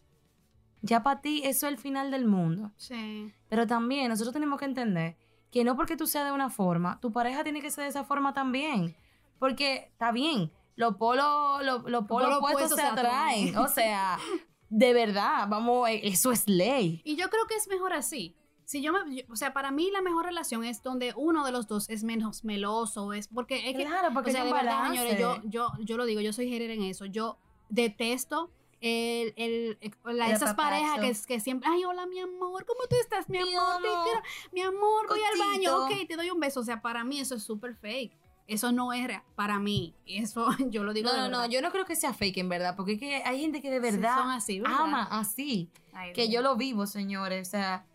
ya 0.84 1.01
para 1.01 1.22
ti 1.22 1.42
eso 1.44 1.66
es 1.66 1.74
el 1.74 1.80
final 1.80 2.12
del 2.12 2.28
mundo. 2.28 2.72
Sí. 2.78 3.34
Pero 3.50 3.66
también 3.66 4.07
nosotros 4.10 4.31
tenemos 4.31 4.60
que 4.60 4.66
entender 4.66 5.18
que 5.51 5.63
no 5.63 5.75
porque 5.75 5.98
tú 5.98 6.06
seas 6.06 6.25
de 6.25 6.34
una 6.34 6.51
forma, 6.51 7.00
tu 7.00 7.12
pareja 7.12 7.44
tiene 7.44 7.62
que 7.62 7.72
ser 7.72 7.86
de 7.86 7.89
esa 7.89 8.04
forma 8.04 8.36
también. 8.36 8.95
Porque 9.39 9.89
está 9.92 10.12
bien, 10.12 10.51
los 10.75 10.98
polos 10.98 11.66
los, 11.66 11.81
los 11.89 12.06
polos 12.06 12.30
polos 12.30 12.38
opuestos 12.38 12.75
se 12.75 12.84
atraen. 12.84 13.57
O 13.57 13.68
sea, 13.68 14.19
de 14.69 14.93
verdad, 14.93 15.47
vamos, 15.49 15.89
eh, 15.89 16.01
eso 16.03 16.31
es 16.31 16.47
ley. 16.47 17.01
Y 17.03 17.15
yo 17.15 17.29
creo 17.29 17.45
que 17.47 17.55
es 17.55 17.67
mejor 17.67 17.93
así. 17.93 18.35
Si 18.65 18.81
yo 18.81 18.91
me, 18.91 19.15
yo- 19.15 19.23
o 19.31 19.35
sea, 19.37 19.53
para 19.53 19.71
mí 19.71 19.89
la 19.91 20.01
mejor 20.01 20.25
relación 20.25 20.65
es 20.65 20.83
donde 20.83 21.13
uno 21.15 21.45
de 21.45 21.53
los 21.53 21.67
dos 21.67 21.89
es 21.89 22.03
menos 22.03 22.43
meloso, 22.43 23.13
es 23.13 23.27
porque 23.29 23.69
es 23.69 23.75
que 23.77 23.85
Claro, 23.85 24.09
porque 24.13 24.31
o 24.31 24.33
sea, 24.33 24.43
de 24.43 24.51
verdad, 24.51 24.87
señores, 24.89 25.17
yo, 25.19 25.41
yo, 25.45 25.69
yo 25.79 25.95
lo 25.97 26.05
digo, 26.05 26.19
yo 26.19 26.33
soy 26.33 26.49
hater 26.49 26.71
en 26.71 26.83
eso. 26.83 27.05
Yo 27.05 27.37
detesto 27.69 28.51
el, 28.81 29.33
el, 29.37 29.77
el- 29.81 30.17
la- 30.17 30.29
esas 30.31 30.53
parejas 30.53 30.99
que, 31.25 31.33
que 31.35 31.39
siempre, 31.39 31.69
ay, 31.71 31.83
hola, 31.85 32.05
mi 32.07 32.19
amor, 32.19 32.65
¿cómo 32.65 32.81
tú 32.89 32.95
estás, 33.01 33.29
mi 33.29 33.37
Mi 33.41 33.55
amor? 33.55 33.81
Te 33.81 33.87
quiero. 34.03 34.21
Mi 34.51 34.61
amor, 34.61 35.07
voy 35.07 35.19
al 35.21 35.39
baño, 35.39 35.85
ok, 35.85 36.07
te 36.07 36.15
doy 36.17 36.29
un 36.29 36.39
beso. 36.39 36.59
O 36.59 36.63
sea, 36.63 36.81
para 36.81 37.03
mí 37.03 37.19
eso 37.19 37.35
es 37.35 37.43
súper 37.43 37.75
fake. 37.75 38.11
Eso 38.47 38.71
no 38.71 38.94
es 38.94 39.05
real. 39.05 39.23
Para 39.35 39.59
mí, 39.59 39.94
eso 40.05 40.47
yo 40.69 40.83
lo 40.83 40.93
digo 40.93 41.10
No, 41.10 41.13
de 41.15 41.29
no, 41.29 41.29
no, 41.29 41.45
yo 41.48 41.62
no 41.62 41.72
creo 41.72 41.86
que 41.86 41.95
sea 41.95 42.13
fake 42.13 42.38
en 42.38 42.50
verdad, 42.50 42.75
porque 42.75 42.93
es 42.93 43.00
que 43.00 43.15
hay 43.25 43.41
gente 43.41 43.62
que 43.62 43.69
de 43.69 43.77
Sí, 43.91 43.98
verdad 43.98 44.17
son 44.17 44.31
así, 44.31 44.60
¿verdad? 44.62 44.77
ama 44.79 45.03
así, 45.12 45.69
Ay, 45.93 46.13
que 46.13 46.24
Dios. 46.24 46.33
yo 46.36 46.41
lo 46.41 46.55
vivo, 46.55 46.88
señores, 46.88 47.50
o 47.50 47.51
sea, 47.51 47.86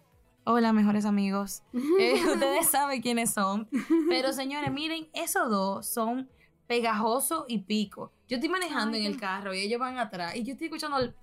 hola, 0.45 0.73
mejores 0.73 1.05
amigos. 1.07 1.63
Eh, 1.99 2.23
ustedes 2.27 2.69
saben 2.69 3.01
quiénes 3.01 3.33
son. 3.33 3.69
Pero 4.09 4.33
señores, 4.33 4.71
miren, 4.73 5.09
esos 5.15 5.49
dos 5.51 5.87
son 5.87 6.29
pegajoso 6.67 7.45
y 7.49 7.59
pico. 7.59 8.13
Yo 8.29 8.37
estoy 8.37 8.49
manejando 8.51 8.97
Ay, 8.97 9.07
en 9.07 9.13
el 9.13 9.19
carro 9.21 9.53
y 9.55 9.61
ellos 9.61 9.79
van 9.81 9.99
atrás 9.99 10.37
y 10.37 10.43
yo 10.43 10.53
estoy 10.53 10.67
escuchando 10.69 10.99
el... 10.99 11.15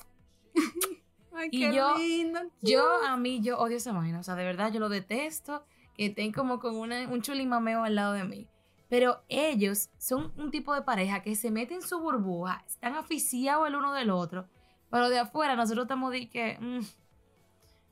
Ay, 1.34 1.50
y 1.52 1.60
qué 1.60 1.74
yo- 1.76 1.98
lindo. 1.98 2.40
Yo 2.62 2.84
a 3.06 3.16
mí, 3.18 3.42
yo 3.42 3.58
odio 3.60 3.78
esa 3.78 3.92
vaina, 3.94 4.20
o 4.20 4.24
sea, 4.24 4.36
de 4.36 4.44
verdad 4.44 4.72
yo 4.72 4.80
lo 4.80 4.90
detesto, 4.90 5.64
que 5.96 6.08
estén 6.08 6.32
como 6.32 6.60
con 6.60 6.76
una, 6.76 7.08
un 7.08 7.22
chulimameo 7.22 7.84
al 7.84 7.96
lado 7.96 8.14
de 8.14 8.24
mí. 8.24 8.48
Pero 8.90 9.24
ellos 9.30 9.90
son 9.98 10.34
un 10.38 10.50
tipo 10.52 10.74
de 10.74 10.82
pareja 10.82 11.22
que 11.22 11.36
se 11.36 11.52
meten 11.52 11.78
en 11.78 11.82
su 11.88 12.00
burbuja, 12.00 12.64
están 12.68 12.96
aficiados 12.96 13.68
el 13.68 13.76
uno 13.76 13.94
del 13.94 14.10
otro, 14.10 14.48
pero 14.90 15.10
de 15.10 15.20
afuera 15.20 15.56
nosotros 15.56 15.84
estamos 15.86 16.12
de 16.12 16.28
que... 16.30 16.58
mm, 16.60 16.80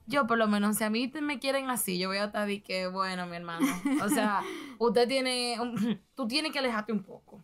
yo 0.07 0.25
por 0.25 0.37
lo 0.37 0.47
menos, 0.47 0.77
si 0.77 0.83
a 0.85 0.89
mí 0.89 1.11
me 1.21 1.37
quieren 1.39 1.69
así, 1.69 1.99
yo 1.99 2.07
voy 2.07 2.17
a 2.17 2.25
estar 2.25 2.47
de 2.47 2.63
que, 2.63 2.87
bueno, 2.87 3.27
mi 3.27 3.35
hermano, 3.35 3.65
o 4.03 4.09
sea, 4.09 4.41
usted 4.79 5.07
tiene, 5.07 5.57
un- 5.59 6.01
tú 6.15 6.27
tienes 6.27 6.51
que 6.51 6.59
alejarte 6.59 6.93
un 6.93 7.03
poco, 7.03 7.43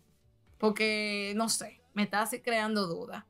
porque, 0.58 1.34
no 1.36 1.50
sé, 1.50 1.82
me 1.94 2.04
estás 2.04 2.34
creando 2.44 2.88
dudas. 2.88 3.26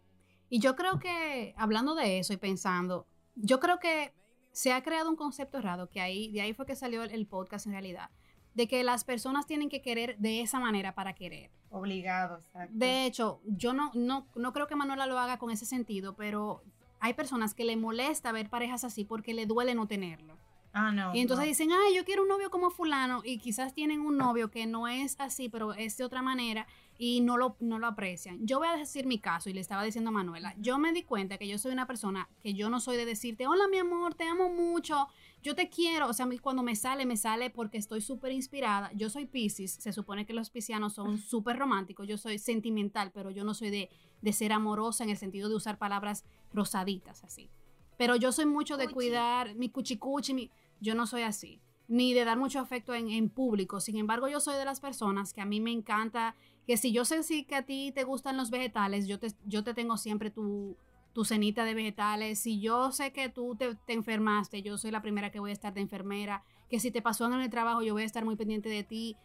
Y 0.50 0.60
yo 0.60 0.76
creo 0.76 1.00
que, 1.00 1.56
hablando 1.58 1.96
de 1.96 2.20
eso 2.20 2.32
y 2.32 2.38
pensando, 2.38 3.08
yo 3.36 3.60
creo 3.60 3.80
que 3.80 4.14
se 4.52 4.72
ha 4.72 4.84
creado 4.84 5.10
un 5.10 5.16
concepto 5.16 5.58
errado, 5.58 5.90
que 5.90 6.00
ahí, 6.00 6.32
de 6.32 6.42
ahí 6.42 6.54
fue 6.54 6.68
que 6.68 6.76
salió 6.76 7.02
el, 7.02 7.10
el 7.12 7.26
podcast 7.26 7.66
en 7.66 7.72
realidad, 7.72 8.12
de 8.54 8.68
que 8.68 8.84
las 8.84 9.04
personas 9.04 9.46
tienen 9.46 9.70
que 9.70 9.82
querer 9.82 10.18
de 10.18 10.42
esa 10.42 10.60
manera 10.60 10.94
para 10.94 11.14
querer. 11.14 11.50
Obligado, 11.70 12.38
exacto. 12.38 12.74
De 12.74 13.06
hecho, 13.06 13.42
yo 13.46 13.74
no, 13.74 13.92
no, 13.94 14.28
no 14.36 14.54
creo 14.54 14.68
que 14.68 14.76
Manuela 14.76 15.08
lo 15.08 15.18
haga 15.18 15.40
con 15.40 15.50
ese 15.52 15.66
sentido, 15.66 16.16
pero 16.16 16.64
hay 17.00 17.14
personas 17.14 17.54
que 17.54 17.66
le 17.66 17.76
molesta 17.76 18.32
ver 18.32 18.50
parejas 18.50 18.84
así 18.84 19.06
porque 19.06 19.34
le 19.34 19.46
duele 19.46 19.76
no 19.76 19.88
tenerlo. 19.88 20.38
Ah, 20.72 20.92
no. 20.92 21.14
Y 21.14 21.20
entonces 21.20 21.46
no. 21.46 21.50
dicen, 21.50 21.70
ay, 21.72 21.96
yo 21.96 22.04
quiero 22.04 22.24
un 22.24 22.30
novio 22.30 22.50
como 22.50 22.72
fulano, 22.72 23.22
y 23.24 23.38
quizás 23.38 23.74
tienen 23.74 24.02
un 24.02 24.18
novio 24.18 24.50
que 24.50 24.66
no 24.66 24.88
es 24.88 25.16
así, 25.20 25.48
pero 25.48 25.74
es 25.74 25.98
de 25.98 26.04
otra 26.04 26.22
manera, 26.24 26.66
y 26.98 27.22
no 27.22 27.38
lo, 27.38 27.56
no 27.60 27.80
lo 27.80 27.88
aprecian. 27.88 28.46
Yo 28.46 28.60
voy 28.60 28.68
a 28.68 28.78
decir 28.78 29.06
mi 29.06 29.20
caso, 29.20 29.50
y 29.50 29.54
le 29.54 29.62
estaba 29.62 29.84
diciendo 29.84 30.10
a 30.10 30.14
Manuela, 30.14 30.56
yo 30.60 30.78
me 30.78 30.94
di 30.94 31.04
cuenta 31.04 31.38
que 31.38 31.48
yo 31.48 31.58
soy 31.58 31.72
una 31.72 31.88
persona 31.88 32.30
que 32.42 32.54
yo 32.54 32.70
no 32.70 32.80
soy 32.80 32.98
de 32.98 33.06
decirte, 33.06 33.48
hola 33.48 33.68
mi 33.68 33.78
amor, 33.78 34.16
te 34.16 34.26
amo 34.26 34.50
mucho, 34.50 35.08
yo 35.42 35.56
te 35.56 35.70
quiero, 35.70 36.08
o 36.08 36.14
sea, 36.14 36.28
cuando 36.42 36.64
me 36.64 36.76
sale, 36.76 37.06
me 37.06 37.18
sale 37.18 37.50
porque 37.50 37.78
estoy 37.78 38.02
súper 38.02 38.32
inspirada. 38.32 38.92
Yo 38.94 39.10
soy 39.10 39.26
Pisces, 39.26 39.74
se 39.74 39.92
supone 39.92 40.26
que 40.26 40.34
los 40.34 40.50
piscianos 40.50 40.94
son 40.94 41.18
súper 41.18 41.58
románticos, 41.58 42.08
yo 42.08 42.18
soy 42.18 42.40
sentimental, 42.40 43.12
pero 43.14 43.30
yo 43.30 43.44
no 43.44 43.54
soy 43.54 43.70
de, 43.70 43.90
de 44.22 44.34
ser 44.34 44.54
amorosa 44.54 45.04
en 45.04 45.10
el 45.10 45.18
sentido 45.18 45.50
de 45.50 45.56
usar 45.56 45.78
palabras 45.78 46.24
rosaditas 46.54 47.24
así. 47.24 47.50
Pero 47.98 48.16
yo 48.16 48.32
soy 48.32 48.46
mucho 48.46 48.78
de 48.78 48.88
cuidar 48.88 49.56
mi 49.56 49.70
cuchicuchi, 49.70 50.34
mi, 50.34 50.52
yo 50.80 50.96
no 50.96 51.06
soy 51.06 51.24
así, 51.24 51.62
ni 51.88 52.14
de 52.14 52.26
dar 52.26 52.38
mucho 52.38 52.60
afecto 52.60 52.94
en, 52.94 53.10
en, 53.10 53.30
público. 53.30 53.80
Sin 53.80 53.98
embargo, 53.98 54.28
yo 54.28 54.40
soy 54.40 54.56
de 54.56 54.66
las 54.66 54.80
personas 54.80 55.34
que 55.34 55.42
a 55.42 55.46
mí 55.46 55.60
me 55.60 55.72
encanta, 55.72 56.36
que 56.66 56.78
si 56.78 56.92
yo 56.92 57.06
sé 57.06 57.24
si 57.24 57.44
que 57.44 57.56
a 57.56 57.66
ti 57.66 57.92
te 57.94 58.04
gustan 58.04 58.38
los 58.38 58.50
vegetales, 58.50 59.08
yo 59.08 59.20
te, 59.20 59.28
yo 59.46 59.64
te 59.64 59.74
tengo 59.74 59.98
siempre 59.98 60.30
tu, 60.32 60.78
tu 61.14 61.26
cenita 61.26 61.66
de 61.66 61.74
vegetales. 61.74 62.40
Si 62.40 62.60
yo 62.60 62.92
sé 62.92 63.12
que 63.12 63.30
tú 63.30 63.56
te, 63.56 63.76
te, 63.76 63.94
enfermaste, 63.94 64.62
yo 64.62 64.78
soy 64.78 64.92
la 64.92 65.02
primera 65.02 65.32
que 65.32 65.40
voy 65.40 65.52
a 65.52 65.54
estar 65.54 65.74
de 65.74 65.82
enfermera. 65.82 66.44
Que 66.70 66.80
si 66.80 66.92
te 66.92 67.02
pasó 67.02 67.26
en 67.26 67.34
el 67.34 67.50
trabajo, 67.50 67.82
yo 67.82 67.94
voy 67.94 68.04
a 68.04 68.06
estar 68.06 68.26
muy 68.26 68.36
pendiente 68.36 68.70
de 68.70 68.84
ti. 68.84 69.18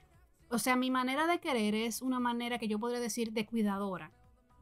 O 0.51 0.59
sea, 0.59 0.77
mi 0.77 0.91
manera 0.91 1.27
de 1.27 1.41
querer 1.41 1.75
es 1.75 2.03
una 2.03 2.21
manera 2.21 2.59
que 2.59 2.69
yo 2.69 2.79
podría 2.79 3.01
decir 3.01 3.33
de 3.33 3.47
cuidadora. 3.47 4.13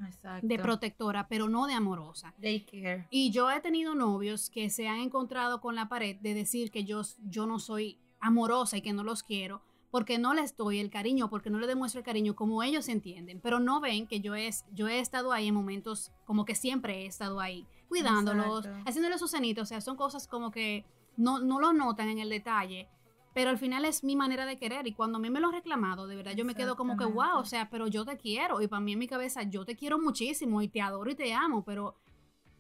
Exacto. 0.04 0.47
de 0.47 0.59
protectora, 0.59 1.26
pero 1.26 1.49
no 1.49 1.66
de 1.66 1.73
amorosa. 1.73 2.35
Daycare. 2.37 3.06
Y 3.09 3.30
yo 3.30 3.50
he 3.50 3.62
tenido 3.62 3.95
novios 3.95 4.50
que 4.50 4.68
se 4.68 4.88
han 4.88 4.99
encontrado 4.99 5.62
con 5.62 5.75
la 5.75 5.88
pared 5.88 6.16
de 6.21 6.35
decir 6.35 6.71
que 6.71 6.85
yo, 6.85 7.00
yo 7.25 7.47
no 7.47 7.59
soy 7.59 7.99
amorosa 8.21 8.76
y 8.76 8.83
que 8.83 8.92
no 8.92 9.04
los 9.04 9.23
quiero 9.23 9.62
porque 9.96 10.18
no 10.18 10.34
les 10.34 10.54
doy 10.54 10.78
el 10.78 10.90
cariño, 10.90 11.30
porque 11.30 11.48
no 11.48 11.58
les 11.58 11.68
demuestro 11.68 12.00
el 12.00 12.04
cariño 12.04 12.36
como 12.36 12.62
ellos 12.62 12.86
entienden, 12.90 13.40
pero 13.40 13.60
no 13.60 13.80
ven 13.80 14.06
que 14.06 14.20
yo, 14.20 14.34
es, 14.34 14.66
yo 14.74 14.88
he 14.88 15.00
estado 15.00 15.32
ahí 15.32 15.48
en 15.48 15.54
momentos 15.54 16.12
como 16.26 16.44
que 16.44 16.54
siempre 16.54 17.04
he 17.04 17.06
estado 17.06 17.40
ahí, 17.40 17.66
cuidándolos, 17.88 18.66
Exacto. 18.66 18.90
haciéndoles 18.90 19.20
sus 19.20 19.30
cenitos, 19.30 19.62
o 19.62 19.66
sea, 19.66 19.80
son 19.80 19.96
cosas 19.96 20.28
como 20.28 20.50
que 20.50 20.84
no, 21.16 21.38
no 21.38 21.58
lo 21.60 21.72
notan 21.72 22.10
en 22.10 22.18
el 22.18 22.28
detalle, 22.28 22.90
pero 23.32 23.48
al 23.48 23.56
final 23.56 23.86
es 23.86 24.04
mi 24.04 24.16
manera 24.16 24.44
de 24.44 24.58
querer 24.58 24.86
y 24.86 24.92
cuando 24.92 25.16
a 25.16 25.20
mí 25.22 25.30
me 25.30 25.40
lo 25.40 25.46
han 25.46 25.54
reclamado, 25.54 26.06
de 26.06 26.16
verdad 26.16 26.32
yo 26.36 26.44
me 26.44 26.54
quedo 26.54 26.76
como 26.76 26.98
que, 26.98 27.06
wow, 27.06 27.38
o 27.38 27.46
sea, 27.46 27.70
pero 27.70 27.86
yo 27.86 28.04
te 28.04 28.18
quiero 28.18 28.60
y 28.60 28.68
para 28.68 28.80
mí 28.80 28.92
en 28.92 28.98
mi 28.98 29.08
cabeza 29.08 29.44
yo 29.44 29.64
te 29.64 29.76
quiero 29.76 29.98
muchísimo 29.98 30.60
y 30.60 30.68
te 30.68 30.82
adoro 30.82 31.10
y 31.10 31.14
te 31.14 31.32
amo, 31.32 31.64
pero 31.64 31.96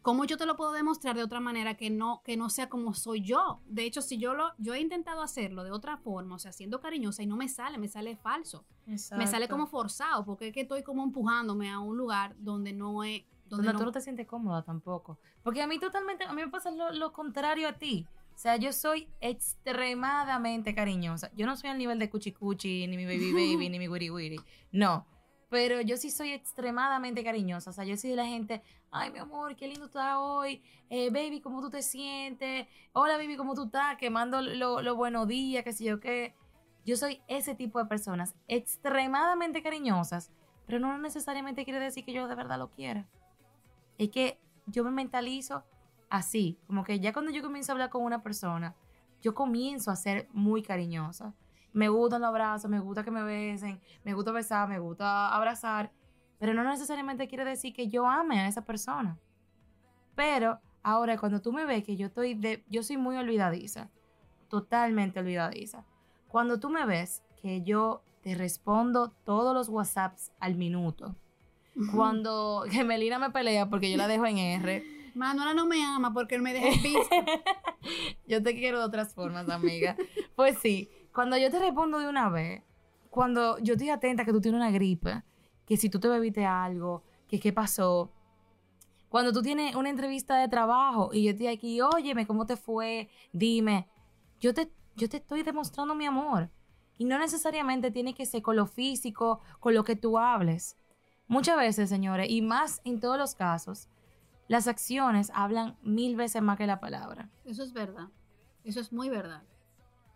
¿cómo 0.06 0.24
yo 0.24 0.36
te 0.36 0.46
lo 0.46 0.54
puedo 0.54 0.70
demostrar 0.70 1.16
de 1.16 1.24
otra 1.24 1.40
manera 1.40 1.74
que 1.74 1.90
no, 1.90 2.22
que 2.24 2.36
no 2.36 2.48
sea 2.48 2.68
como 2.68 2.94
soy 2.94 3.22
yo? 3.22 3.60
De 3.66 3.82
hecho, 3.82 4.00
si 4.00 4.18
yo 4.18 4.34
lo, 4.34 4.52
yo 4.56 4.72
he 4.72 4.78
intentado 4.78 5.20
hacerlo 5.20 5.64
de 5.64 5.72
otra 5.72 5.96
forma, 5.96 6.36
o 6.36 6.38
sea, 6.38 6.52
siendo 6.52 6.78
cariñosa 6.78 7.24
y 7.24 7.26
no 7.26 7.36
me 7.36 7.48
sale, 7.48 7.76
me 7.76 7.88
sale 7.88 8.14
falso, 8.14 8.64
me 8.86 9.26
sale 9.26 9.48
como 9.48 9.66
forzado, 9.66 10.24
porque 10.24 10.46
es 10.46 10.54
que 10.54 10.60
estoy 10.60 10.84
como 10.84 11.02
empujándome 11.02 11.72
a 11.72 11.80
un 11.80 11.96
lugar 11.96 12.36
donde 12.38 12.72
no 12.72 13.02
es, 13.02 13.24
donde 13.46 13.66
donde 13.66 13.72
no, 13.72 13.78
tú 13.80 13.84
no 13.86 13.90
te 13.90 14.00
sientes 14.00 14.28
cómoda 14.28 14.62
tampoco. 14.62 15.18
Porque 15.42 15.60
a 15.60 15.66
mí 15.66 15.80
totalmente, 15.80 16.22
a 16.22 16.32
mí 16.32 16.40
me 16.40 16.50
pasa 16.52 16.70
lo, 16.70 16.92
lo 16.92 17.12
contrario 17.12 17.66
a 17.66 17.72
ti. 17.72 18.06
O 18.32 18.38
sea, 18.38 18.54
yo 18.54 18.72
soy 18.72 19.08
extremadamente 19.20 20.72
cariñosa. 20.72 21.32
Yo 21.34 21.46
no 21.46 21.56
soy 21.56 21.70
al 21.70 21.78
nivel 21.78 21.98
de 21.98 22.08
Cuchi 22.08 22.30
Cuchi, 22.30 22.86
ni 22.86 22.96
mi 22.96 23.06
baby 23.06 23.32
baby, 23.56 23.68
ni 23.68 23.80
mi 23.80 23.88
wiri 23.88 24.10
wiri. 24.10 24.40
No. 24.70 25.04
Pero 25.48 25.80
yo 25.80 25.96
sí 25.96 26.10
soy 26.10 26.32
extremadamente 26.32 27.22
cariñosa. 27.22 27.70
O 27.70 27.72
sea, 27.72 27.84
yo 27.84 27.96
soy 27.96 28.10
de 28.10 28.16
la 28.16 28.26
gente, 28.26 28.62
ay, 28.90 29.10
mi 29.10 29.18
amor, 29.18 29.54
qué 29.56 29.68
lindo 29.68 29.86
estás 29.86 30.16
hoy. 30.18 30.62
Eh, 30.90 31.10
baby, 31.10 31.40
¿cómo 31.40 31.60
tú 31.60 31.70
te 31.70 31.82
sientes? 31.82 32.66
Hola, 32.92 33.16
baby, 33.16 33.36
¿cómo 33.36 33.54
tú 33.54 33.64
estás? 33.64 33.96
Quemando 33.96 34.42
lo, 34.42 34.82
lo 34.82 34.96
buenos 34.96 35.28
días, 35.28 35.62
qué 35.62 35.72
sé 35.72 35.84
yo 35.84 36.00
qué. 36.00 36.34
Yo 36.84 36.96
soy 36.96 37.20
ese 37.26 37.54
tipo 37.54 37.78
de 37.78 37.86
personas 37.86 38.34
extremadamente 38.48 39.62
cariñosas, 39.62 40.30
pero 40.66 40.78
no 40.78 40.96
necesariamente 40.98 41.64
quiere 41.64 41.80
decir 41.80 42.04
que 42.04 42.12
yo 42.12 42.28
de 42.28 42.34
verdad 42.34 42.58
lo 42.58 42.70
quiera. 42.70 43.08
Es 43.98 44.10
que 44.10 44.38
yo 44.66 44.84
me 44.84 44.90
mentalizo 44.90 45.64
así, 46.10 46.58
como 46.66 46.84
que 46.84 47.00
ya 47.00 47.12
cuando 47.12 47.32
yo 47.32 47.42
comienzo 47.42 47.72
a 47.72 47.74
hablar 47.74 47.90
con 47.90 48.02
una 48.02 48.22
persona, 48.22 48.74
yo 49.22 49.34
comienzo 49.34 49.90
a 49.90 49.96
ser 49.96 50.28
muy 50.32 50.62
cariñosa. 50.62 51.34
Me 51.72 51.88
gustan 51.88 52.22
los 52.22 52.28
abrazos, 52.28 52.70
me 52.70 52.80
gusta 52.80 53.04
que 53.04 53.10
me 53.10 53.22
besen, 53.22 53.80
me 54.04 54.14
gusta 54.14 54.32
besar, 54.32 54.68
me 54.68 54.78
gusta 54.78 55.28
abrazar, 55.28 55.92
pero 56.38 56.54
no 56.54 56.64
necesariamente 56.64 57.28
quiere 57.28 57.44
decir 57.44 57.72
que 57.72 57.88
yo 57.88 58.06
ame 58.06 58.40
a 58.40 58.48
esa 58.48 58.64
persona. 58.64 59.18
Pero 60.14 60.58
ahora 60.82 61.18
cuando 61.18 61.40
tú 61.40 61.52
me 61.52 61.66
ves 61.66 61.84
que 61.84 61.96
yo 61.96 62.06
estoy 62.06 62.34
de, 62.34 62.64
yo 62.68 62.82
soy 62.82 62.96
muy 62.96 63.16
olvidadiza, 63.16 63.90
totalmente 64.48 65.20
olvidadiza. 65.20 65.84
Cuando 66.28 66.58
tú 66.58 66.70
me 66.70 66.86
ves 66.86 67.22
que 67.40 67.62
yo 67.62 68.02
te 68.22 68.34
respondo 68.34 69.10
todos 69.24 69.54
los 69.54 69.68
WhatsApps 69.68 70.32
al 70.40 70.56
minuto, 70.56 71.14
cuando 71.94 72.64
que 72.70 72.84
Melina 72.84 73.18
me 73.18 73.30
pelea 73.30 73.68
porque 73.68 73.90
yo 73.90 73.96
la 73.96 74.08
dejo 74.08 74.26
en 74.26 74.38
R, 74.38 74.82
Manuela 75.14 75.54
no 75.54 75.66
me 75.66 75.82
ama 75.82 76.12
porque 76.12 76.38
me 76.38 76.52
deja 76.52 76.68
en 76.68 76.82
visto. 76.82 77.16
yo 78.26 78.42
te 78.42 78.54
quiero 78.54 78.78
de 78.78 78.84
otras 78.84 79.14
formas, 79.14 79.48
amiga. 79.48 79.96
Pues 80.34 80.58
sí, 80.58 80.90
cuando 81.16 81.38
yo 81.38 81.50
te 81.50 81.58
respondo 81.58 81.98
de 81.98 82.10
una 82.10 82.28
vez, 82.28 82.62
cuando 83.08 83.58
yo 83.60 83.72
estoy 83.72 83.88
atenta 83.88 84.26
que 84.26 84.32
tú 84.32 84.42
tienes 84.42 84.60
una 84.60 84.70
gripe, 84.70 85.22
que 85.64 85.78
si 85.78 85.88
tú 85.88 85.98
te 85.98 86.08
bebiste 86.08 86.44
algo, 86.44 87.04
que 87.26 87.40
qué 87.40 87.54
pasó, 87.54 88.12
cuando 89.08 89.32
tú 89.32 89.40
tienes 89.40 89.74
una 89.76 89.88
entrevista 89.88 90.36
de 90.36 90.46
trabajo 90.46 91.08
y 91.14 91.24
yo 91.24 91.30
estoy 91.30 91.46
aquí, 91.46 91.80
óyeme, 91.80 92.26
¿cómo 92.26 92.44
te 92.44 92.58
fue? 92.58 93.08
Dime, 93.32 93.88
yo 94.40 94.52
te, 94.52 94.70
yo 94.94 95.08
te 95.08 95.16
estoy 95.16 95.42
demostrando 95.42 95.94
mi 95.94 96.04
amor. 96.04 96.50
Y 96.98 97.06
no 97.06 97.18
necesariamente 97.18 97.90
tiene 97.90 98.12
que 98.12 98.26
ser 98.26 98.42
con 98.42 98.56
lo 98.56 98.66
físico, 98.66 99.40
con 99.58 99.72
lo 99.72 99.84
que 99.84 99.96
tú 99.96 100.18
hables. 100.18 100.76
Muchas 101.28 101.56
veces, 101.56 101.88
señores, 101.88 102.28
y 102.28 102.42
más 102.42 102.82
en 102.84 103.00
todos 103.00 103.16
los 103.16 103.34
casos, 103.34 103.88
las 104.48 104.68
acciones 104.68 105.32
hablan 105.34 105.78
mil 105.80 106.14
veces 106.14 106.42
más 106.42 106.58
que 106.58 106.66
la 106.66 106.78
palabra. 106.78 107.30
Eso 107.46 107.62
es 107.62 107.72
verdad. 107.72 108.10
Eso 108.64 108.80
es 108.80 108.92
muy 108.92 109.08
verdad. 109.08 109.44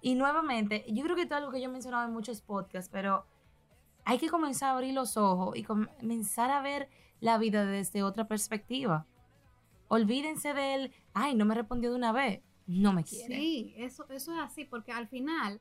Y 0.00 0.14
nuevamente, 0.14 0.84
yo 0.88 1.02
creo 1.04 1.16
que 1.16 1.22
esto 1.22 1.34
es 1.34 1.38
algo 1.40 1.52
que 1.52 1.60
yo 1.60 1.68
he 1.68 1.72
mencionado 1.72 2.06
en 2.06 2.12
muchos 2.12 2.40
podcasts, 2.40 2.90
pero 2.90 3.26
hay 4.04 4.18
que 4.18 4.28
comenzar 4.28 4.70
a 4.70 4.72
abrir 4.72 4.94
los 4.94 5.16
ojos 5.16 5.56
y 5.56 5.62
comenzar 5.62 6.50
a 6.50 6.62
ver 6.62 6.88
la 7.20 7.38
vida 7.38 7.66
desde 7.66 8.02
otra 8.02 8.26
perspectiva. 8.26 9.06
Olvídense 9.88 10.54
del, 10.54 10.92
ay, 11.12 11.34
no 11.34 11.44
me 11.44 11.54
respondió 11.54 11.90
de 11.90 11.96
una 11.96 12.12
vez, 12.12 12.42
no 12.66 12.92
me 12.92 13.04
quiere. 13.04 13.34
Sí, 13.34 13.74
eso, 13.76 14.08
eso 14.10 14.32
es 14.32 14.38
así, 14.40 14.64
porque 14.64 14.92
al 14.92 15.08
final 15.08 15.60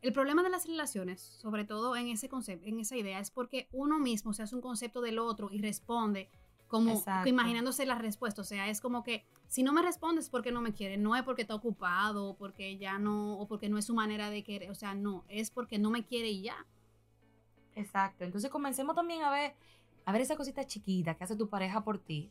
el 0.00 0.12
problema 0.12 0.42
de 0.42 0.50
las 0.50 0.66
relaciones, 0.66 1.20
sobre 1.20 1.64
todo 1.64 1.96
en 1.96 2.08
ese 2.08 2.28
concepto, 2.28 2.66
en 2.66 2.80
esa 2.80 2.96
idea, 2.96 3.18
es 3.18 3.30
porque 3.30 3.68
uno 3.72 3.98
mismo 3.98 4.32
se 4.32 4.42
hace 4.42 4.54
un 4.54 4.62
concepto 4.62 5.00
del 5.00 5.18
otro 5.18 5.50
y 5.50 5.60
responde 5.60 6.30
como 6.68 7.02
imaginándose 7.24 7.84
la 7.86 7.96
respuesta. 7.96 8.42
O 8.42 8.44
sea, 8.44 8.68
es 8.68 8.80
como 8.80 9.02
que 9.02 9.24
si 9.48 9.62
no 9.62 9.72
me 9.72 9.82
respondes 9.82 10.26
es 10.26 10.30
porque 10.30 10.52
no 10.52 10.60
me 10.60 10.72
quiere, 10.72 10.96
no 10.96 11.16
es 11.16 11.22
porque 11.22 11.42
está 11.42 11.54
ocupado, 11.54 12.30
o 12.30 12.36
porque 12.36 12.76
ya 12.76 12.98
no, 12.98 13.38
o 13.38 13.48
porque 13.48 13.68
no 13.68 13.78
es 13.78 13.86
su 13.86 13.94
manera 13.94 14.30
de 14.30 14.44
querer. 14.44 14.70
O 14.70 14.74
sea, 14.74 14.94
no, 14.94 15.24
es 15.28 15.50
porque 15.50 15.78
no 15.78 15.90
me 15.90 16.04
quiere 16.04 16.28
y 16.28 16.42
ya. 16.42 16.66
Exacto. 17.74 18.24
Entonces 18.24 18.50
comencemos 18.50 18.94
también 18.94 19.22
a 19.22 19.30
ver, 19.30 19.54
a 20.04 20.12
ver 20.12 20.20
esa 20.20 20.36
cosita 20.36 20.64
chiquita 20.64 21.14
que 21.14 21.24
hace 21.24 21.36
tu 21.36 21.48
pareja 21.48 21.82
por 21.82 21.98
ti, 21.98 22.30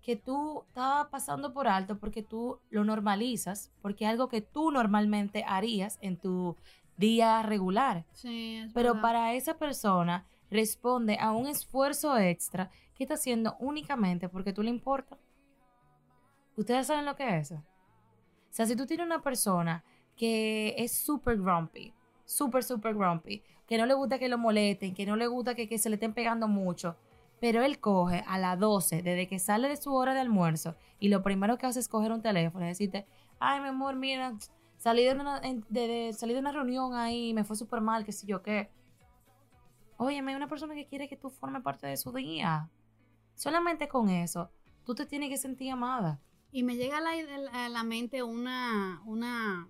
que 0.00 0.16
tú 0.16 0.62
estás 0.68 1.06
pasando 1.08 1.52
por 1.52 1.68
alto 1.68 1.98
porque 1.98 2.22
tú 2.22 2.60
lo 2.70 2.84
normalizas, 2.84 3.72
porque 3.82 4.04
es 4.04 4.10
algo 4.10 4.28
que 4.28 4.40
tú 4.40 4.70
normalmente 4.70 5.44
harías 5.46 5.98
en 6.00 6.16
tu 6.16 6.56
día 6.96 7.42
regular. 7.42 8.06
Sí, 8.12 8.56
es 8.56 8.72
Pero 8.72 8.94
verdad. 8.94 9.02
para 9.02 9.34
esa 9.34 9.58
persona 9.58 10.24
responde 10.50 11.18
a 11.18 11.32
un 11.32 11.46
esfuerzo 11.46 12.16
extra 12.16 12.70
que 12.96 13.04
está 13.04 13.14
haciendo 13.14 13.56
únicamente 13.60 14.28
porque 14.28 14.52
tú 14.52 14.62
le 14.62 14.70
importas. 14.70 15.18
¿Ustedes 16.56 16.86
saben 16.86 17.04
lo 17.04 17.16
que 17.16 17.28
es 17.38 17.50
eso? 17.50 17.56
O 17.56 18.54
sea, 18.56 18.66
si 18.66 18.76
tú 18.76 18.86
tienes 18.86 19.06
una 19.06 19.22
persona 19.22 19.84
que 20.16 20.74
es 20.78 20.92
súper 20.92 21.38
grumpy, 21.38 21.92
súper, 22.24 22.64
súper 22.64 22.94
grumpy, 22.94 23.42
que 23.66 23.78
no 23.78 23.86
le 23.86 23.94
gusta 23.94 24.18
que 24.18 24.28
lo 24.28 24.38
molesten, 24.38 24.94
que 24.94 25.06
no 25.06 25.16
le 25.16 25.26
gusta 25.26 25.54
que, 25.54 25.78
se 25.78 25.90
le 25.90 25.96
estén 25.96 26.14
pegando 26.14 26.48
mucho, 26.48 26.96
pero 27.40 27.62
él 27.62 27.80
coge 27.80 28.24
a 28.26 28.38
las 28.38 28.58
12, 28.58 29.02
desde 29.02 29.28
que 29.28 29.38
sale 29.38 29.68
de 29.68 29.76
su 29.76 29.94
hora 29.94 30.14
de 30.14 30.20
almuerzo, 30.20 30.76
y 30.98 31.08
lo 31.08 31.22
primero 31.22 31.58
que 31.58 31.66
hace 31.66 31.80
es 31.80 31.88
coger 31.88 32.12
un 32.12 32.22
teléfono 32.22 32.64
y 32.64 32.68
decirte, 32.68 33.06
ay, 33.40 33.60
mi 33.60 33.68
amor, 33.68 33.96
mira, 33.96 34.34
salí 34.78 35.04
de 35.04 35.12
una, 35.14 35.40
de, 35.40 35.62
de- 35.88 36.12
salí 36.14 36.32
de 36.32 36.40
una 36.40 36.52
reunión 36.52 36.94
ahí, 36.94 37.34
me 37.34 37.44
fue 37.44 37.56
súper 37.56 37.82
mal, 37.82 38.04
qué 38.04 38.12
sé 38.12 38.26
yo 38.26 38.42
qué. 38.42 38.70
Óyeme, 39.98 40.30
hay 40.32 40.36
una 40.36 40.48
persona 40.48 40.74
que 40.74 40.86
quiere 40.86 41.08
que 41.08 41.16
tú 41.16 41.30
formes 41.30 41.62
parte 41.62 41.86
de 41.86 41.96
su 41.96 42.12
día. 42.12 42.68
Solamente 43.36 43.86
con 43.86 44.08
eso, 44.08 44.50
tú 44.84 44.94
te 44.94 45.06
tienes 45.06 45.28
que 45.28 45.36
sentir 45.36 45.70
amada. 45.70 46.20
Y 46.50 46.62
me 46.62 46.76
llega 46.76 46.98
a 46.98 47.00
la, 47.00 47.10
a 47.52 47.68
la 47.68 47.82
mente 47.84 48.22
una, 48.22 49.02
una, 49.04 49.68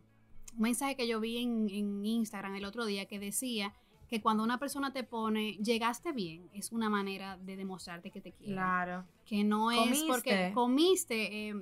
un 0.54 0.62
mensaje 0.62 0.96
que 0.96 1.08
yo 1.08 1.20
vi 1.20 1.38
en, 1.38 1.68
en 1.68 2.06
Instagram 2.06 2.54
el 2.54 2.64
otro 2.64 2.86
día 2.86 3.06
que 3.06 3.18
decía 3.18 3.74
que 4.08 4.20
cuando 4.20 4.44
una 4.44 4.58
persona 4.58 4.92
te 4.92 5.02
pone 5.02 5.54
llegaste 5.54 6.12
bien, 6.12 6.48
es 6.52 6.70
una 6.70 6.88
manera 6.88 7.36
de 7.38 7.56
demostrarte 7.56 8.10
que 8.10 8.20
te 8.20 8.32
quiere. 8.32 8.52
Claro. 8.52 9.04
Que 9.24 9.42
no 9.42 9.72
es 9.72 10.04
porque 10.04 10.52
comiste, 10.54 11.48
eh, 11.48 11.54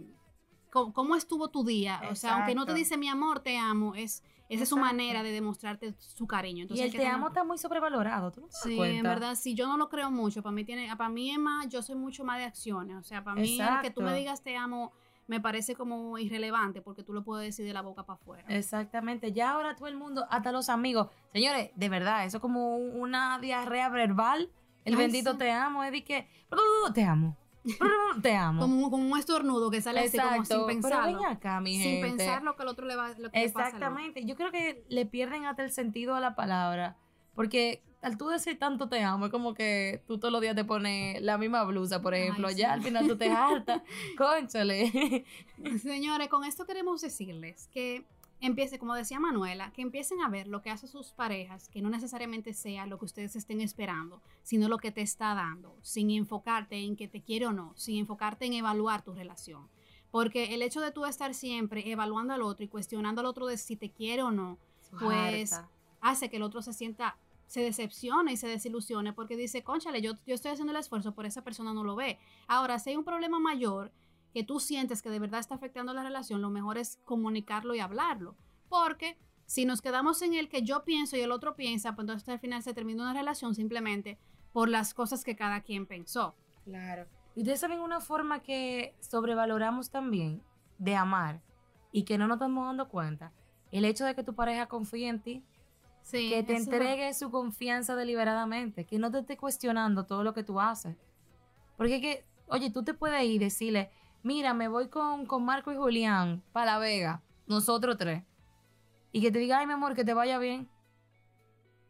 ¿cómo 0.93 1.17
estuvo 1.17 1.49
tu 1.49 1.65
día? 1.65 2.03
O 2.11 2.15
sea, 2.15 2.35
aunque 2.37 2.55
no 2.55 2.67
te 2.67 2.75
dice 2.75 2.97
mi 2.97 3.09
amor, 3.09 3.41
te 3.41 3.57
amo, 3.59 3.95
es, 3.95 4.23
esa 4.49 4.65
es 4.65 4.69
su 4.69 4.77
manera 4.77 5.23
de 5.23 5.31
demostrarte 5.33 5.95
su 5.99 6.27
cariño. 6.27 6.59
Y 6.59 6.63
Entonces, 6.63 6.85
el 6.87 6.91
hay 6.91 6.93
que 6.93 6.99
te 6.99 7.07
amo 7.07 7.29
está 7.29 7.45
muy 7.45 7.57
sobrevalorado. 7.59 8.31
¿tú 8.33 8.41
no 8.43 8.49
te 8.49 8.53
Sí, 8.55 8.77
cuenta? 8.77 8.97
en 8.99 9.03
verdad, 9.05 9.35
sí, 9.37 9.55
yo 9.55 9.67
no 9.67 9.77
lo 9.77 9.89
creo 9.89 10.11
mucho. 10.11 10.43
Para 10.43 10.53
mí 10.53 10.65
tiene, 10.65 10.95
para 10.97 11.09
mí 11.09 11.31
es 11.31 11.39
más, 11.39 11.69
yo 11.69 11.81
soy 11.83 11.95
mucho 11.97 12.25
más 12.25 12.39
de 12.39 12.45
acciones. 12.45 12.97
O 12.97 13.03
sea, 13.03 13.23
para 13.25 13.41
mí 13.41 13.59
el 13.61 13.81
que 13.83 13.91
tú 13.91 14.03
me 14.03 14.15
digas 14.15 14.43
te 14.43 14.57
amo 14.57 14.93
me 15.27 15.41
parece 15.41 15.75
como 15.75 16.19
irrelevante 16.19 16.83
porque 16.83 17.03
tú 17.03 17.15
lo 17.15 17.25
puedes 17.25 17.47
decir 17.47 17.65
de 17.65 17.73
la 17.73 17.81
boca 17.81 18.05
para 18.05 18.19
afuera. 18.21 18.45
Exactamente. 18.49 19.33
Ya 19.33 19.53
ahora 19.53 19.75
todo 19.75 19.89
el 19.89 19.97
mundo, 19.97 20.27
hasta 20.31 20.53
los 20.53 20.69
amigos. 20.69 21.09
Señores, 21.33 21.71
de 21.75 21.89
verdad, 21.89 22.27
eso 22.27 22.37
es 22.37 22.41
como 22.43 22.77
un- 22.77 23.01
una 23.01 23.39
diarrea 23.39 23.89
verbal. 23.89 24.51
El 24.85 24.95
Ay, 24.97 25.01
bendito 25.01 25.33
sí. 25.33 25.39
te 25.39 25.51
amo, 25.51 25.83
es 25.83 25.93
de 25.93 26.05
que 26.05 26.29
"Uh, 26.53 26.93
te 26.93 27.05
amo. 27.05 27.39
Te 28.23 28.35
amo. 28.35 28.61
Como, 28.63 28.91
como 28.91 29.13
un 29.13 29.19
estornudo 29.19 29.71
que 29.71 29.81
sale 29.81 30.01
así 30.01 30.19
como 30.19 30.31
sin 30.33 30.41
Exacto, 30.43 30.67
pero 30.83 31.03
ven 31.05 31.25
acá, 31.27 31.61
mi 31.61 31.75
sin 31.75 32.03
gente. 32.03 32.09
pensar 32.09 32.43
lo 32.43 32.57
que 32.57 32.63
el 32.63 32.69
otro 32.69 32.87
le 32.87 32.97
va 32.97 33.09
lo 33.19 33.31
que 33.31 33.41
le 33.41 33.51
pasa. 33.51 33.69
Exactamente. 33.69 34.25
Yo 34.25 34.37
creo 34.37 34.51
que 34.51 34.85
le 34.89 35.07
pierden 35.07 35.47
hasta 35.47 35.63
el 35.65 35.71
sentido 35.71 36.15
a 36.15 36.21
la 36.21 36.35
palabra. 36.35 36.97
Porque 37.35 37.83
al 38.03 38.17
tú 38.19 38.29
decir 38.29 38.59
tanto 38.59 38.89
te 38.89 39.03
amo, 39.03 39.27
es 39.27 39.33
como 39.33 39.55
que 39.55 40.03
tú 40.07 40.19
todos 40.19 40.31
los 40.31 40.41
días 40.41 40.55
te 40.55 40.65
pones 40.65 41.21
la 41.23 41.39
misma 41.39 41.65
blusa, 41.65 42.01
por 42.03 42.15
ejemplo. 42.15 42.49
Ay, 42.49 42.55
ya 42.57 42.67
sí. 42.69 42.73
al 42.75 42.83
final 42.83 43.09
tú 43.09 43.17
te 43.17 43.29
hartas. 43.31 43.83
Cónchale. 44.17 45.25
Señores, 45.83 46.29
con 46.29 46.45
esto 46.45 46.67
queremos 46.67 47.01
decirles 47.01 47.69
que 47.73 48.05
empiece, 48.41 48.79
como 48.79 48.95
decía 48.95 49.19
Manuela, 49.21 49.73
que 49.73 49.83
empiecen 49.83 50.21
a 50.21 50.29
ver 50.29 50.47
lo 50.49 50.61
que 50.63 50.71
hacen 50.71 50.89
sus 50.89 51.13
parejas, 51.13 51.69
que 51.69 51.81
no 51.83 51.89
necesariamente 51.91 52.53
sea 52.53 52.87
lo 52.87 52.99
que 52.99 53.07
ustedes 53.07 53.37
estén 53.37 53.61
esperando, 53.61 54.21
sino 54.43 54.69
lo 54.69 54.79
que 54.79 54.91
te 54.93 55.01
está 55.03 55.35
dando, 55.35 55.75
sin 55.83 56.11
enfocarte 56.11 56.77
en 56.77 56.97
que 56.97 57.09
te 57.09 57.23
quiere 57.23 57.47
o 57.47 57.53
no, 57.53 57.73
sin 57.77 57.97
enfocarte 57.99 58.47
en 58.47 58.53
evaluar 58.55 59.03
tu 59.03 59.15
relación. 59.15 59.69
Porque 60.11 60.55
el 60.55 60.63
hecho 60.63 60.81
de 60.81 60.93
tú 60.93 61.07
estar 61.07 61.35
siempre 61.35 61.91
evaluando 61.91 62.35
al 62.35 62.43
otro 62.43 62.65
y 62.65 62.69
cuestionando 62.69 63.21
al 63.21 63.27
otro 63.27 63.47
de 63.47 63.57
si 63.57 63.77
te 63.77 63.91
quiere 63.91 64.23
o 64.23 64.31
no, 64.31 64.59
Pues, 65.01 65.53
Harta. 65.53 65.69
hace 66.01 66.29
que 66.31 66.37
el 66.37 66.43
otro 66.43 66.63
se 66.63 66.73
sienta, 66.73 67.17
se 67.49 67.61
decepcione 67.63 68.33
y 68.33 68.37
se 68.37 68.47
desilusione 68.47 69.13
porque 69.13 69.37
dice, 69.37 69.65
conchale, 69.65 70.01
yo, 70.03 70.13
yo 70.27 70.35
estoy 70.37 70.53
haciendo 70.53 70.73
el 70.73 70.79
esfuerzo, 70.79 71.15
pero 71.15 71.27
esa 71.27 71.43
persona 71.43 71.75
no 71.75 71.83
lo 71.83 71.97
ve. 71.97 72.19
Ahora, 72.47 72.79
si 72.79 72.91
hay 72.91 72.97
un 72.97 73.05
problema 73.05 73.39
mayor 73.41 73.91
que 74.35 74.43
tú 74.43 74.59
sientes 74.59 75.01
que 75.01 75.11
de 75.11 75.21
verdad 75.21 75.39
está 75.39 75.55
afectando 75.55 75.95
la 75.95 76.03
relación, 76.03 76.43
lo 76.43 76.51
mejor 76.51 76.77
es 76.77 76.99
comunicarlo 77.05 77.75
y 77.75 77.81
hablarlo. 77.81 78.37
Porque 78.69 79.17
si 79.47 79.65
nos 79.65 79.81
quedamos 79.81 80.21
en 80.23 80.35
el 80.35 80.49
que 80.49 80.63
yo 80.63 80.85
pienso 80.85 81.17
y 81.17 81.21
el 81.21 81.31
otro 81.31 81.55
piensa, 81.55 81.95
pues 81.95 82.03
entonces 82.05 82.29
al 82.29 82.41
final 82.41 82.63
se 82.63 82.75
termina 82.75 83.05
una 83.05 83.15
relación 83.15 83.55
simplemente 83.55 84.19
por 84.53 84.69
las 84.69 84.93
cosas 84.93 85.23
que 85.23 85.37
cada 85.37 85.61
quien 85.61 85.87
pensó. 85.87 86.35
Claro. 86.65 87.07
Y 87.37 87.41
ustedes 87.41 87.61
saben 87.61 87.81
una 87.81 88.01
forma 88.01 88.41
que 88.41 88.97
sobrevaloramos 88.99 89.91
también 89.91 90.43
de 90.79 90.97
amar 90.97 91.41
y 91.93 92.03
que 92.03 92.19
no 92.19 92.27
nos 92.27 92.37
estamos 92.37 92.67
dando 92.67 92.89
cuenta. 92.89 93.33
El 93.71 93.85
hecho 93.85 94.05
de 94.05 94.17
que 94.17 94.25
tu 94.25 94.35
pareja 94.35 94.67
confíe 94.67 95.09
en 95.09 95.23
ti, 95.23 95.45
Sí, 96.03 96.29
que 96.29 96.43
te 96.43 96.57
entregue 96.57 97.15
su 97.15 97.31
confianza 97.31 97.97
deliberadamente, 97.97 98.85
que 98.85 98.99
no 98.99 99.11
te 99.11 99.21
esté 99.21 99.39
cuestionando 99.39 100.05
todo 100.05 100.23
lo 100.23 100.35
que 100.35 100.45
tú 100.45 100.61
haces. 100.61 100.97
Porque 101.79 101.97
es 101.97 102.03
que, 102.03 102.25
oye, 102.47 102.71
tú 102.71 102.85
te 102.85 102.93
puedes 102.93 103.23
ir 103.25 103.31
y 103.31 103.39
decirle, 103.39 103.91
mira, 104.25 104.55
me 104.55 104.67
voy 104.67 104.89
con, 104.89 105.27
con 105.27 105.45
Marco 105.45 105.71
y 105.71 105.77
Julián 105.77 106.43
para 106.53 106.73
La 106.73 106.79
Vega, 106.79 107.23
nosotros 107.47 107.97
tres. 107.97 108.25
Y 109.13 109.21
que 109.21 109.31
te 109.31 109.39
diga, 109.39 109.61
ay, 109.61 109.67
mi 109.67 109.75
amor, 109.75 109.95
que 109.95 110.05
te 110.05 110.15
vaya 110.15 110.39
bien. 110.39 110.69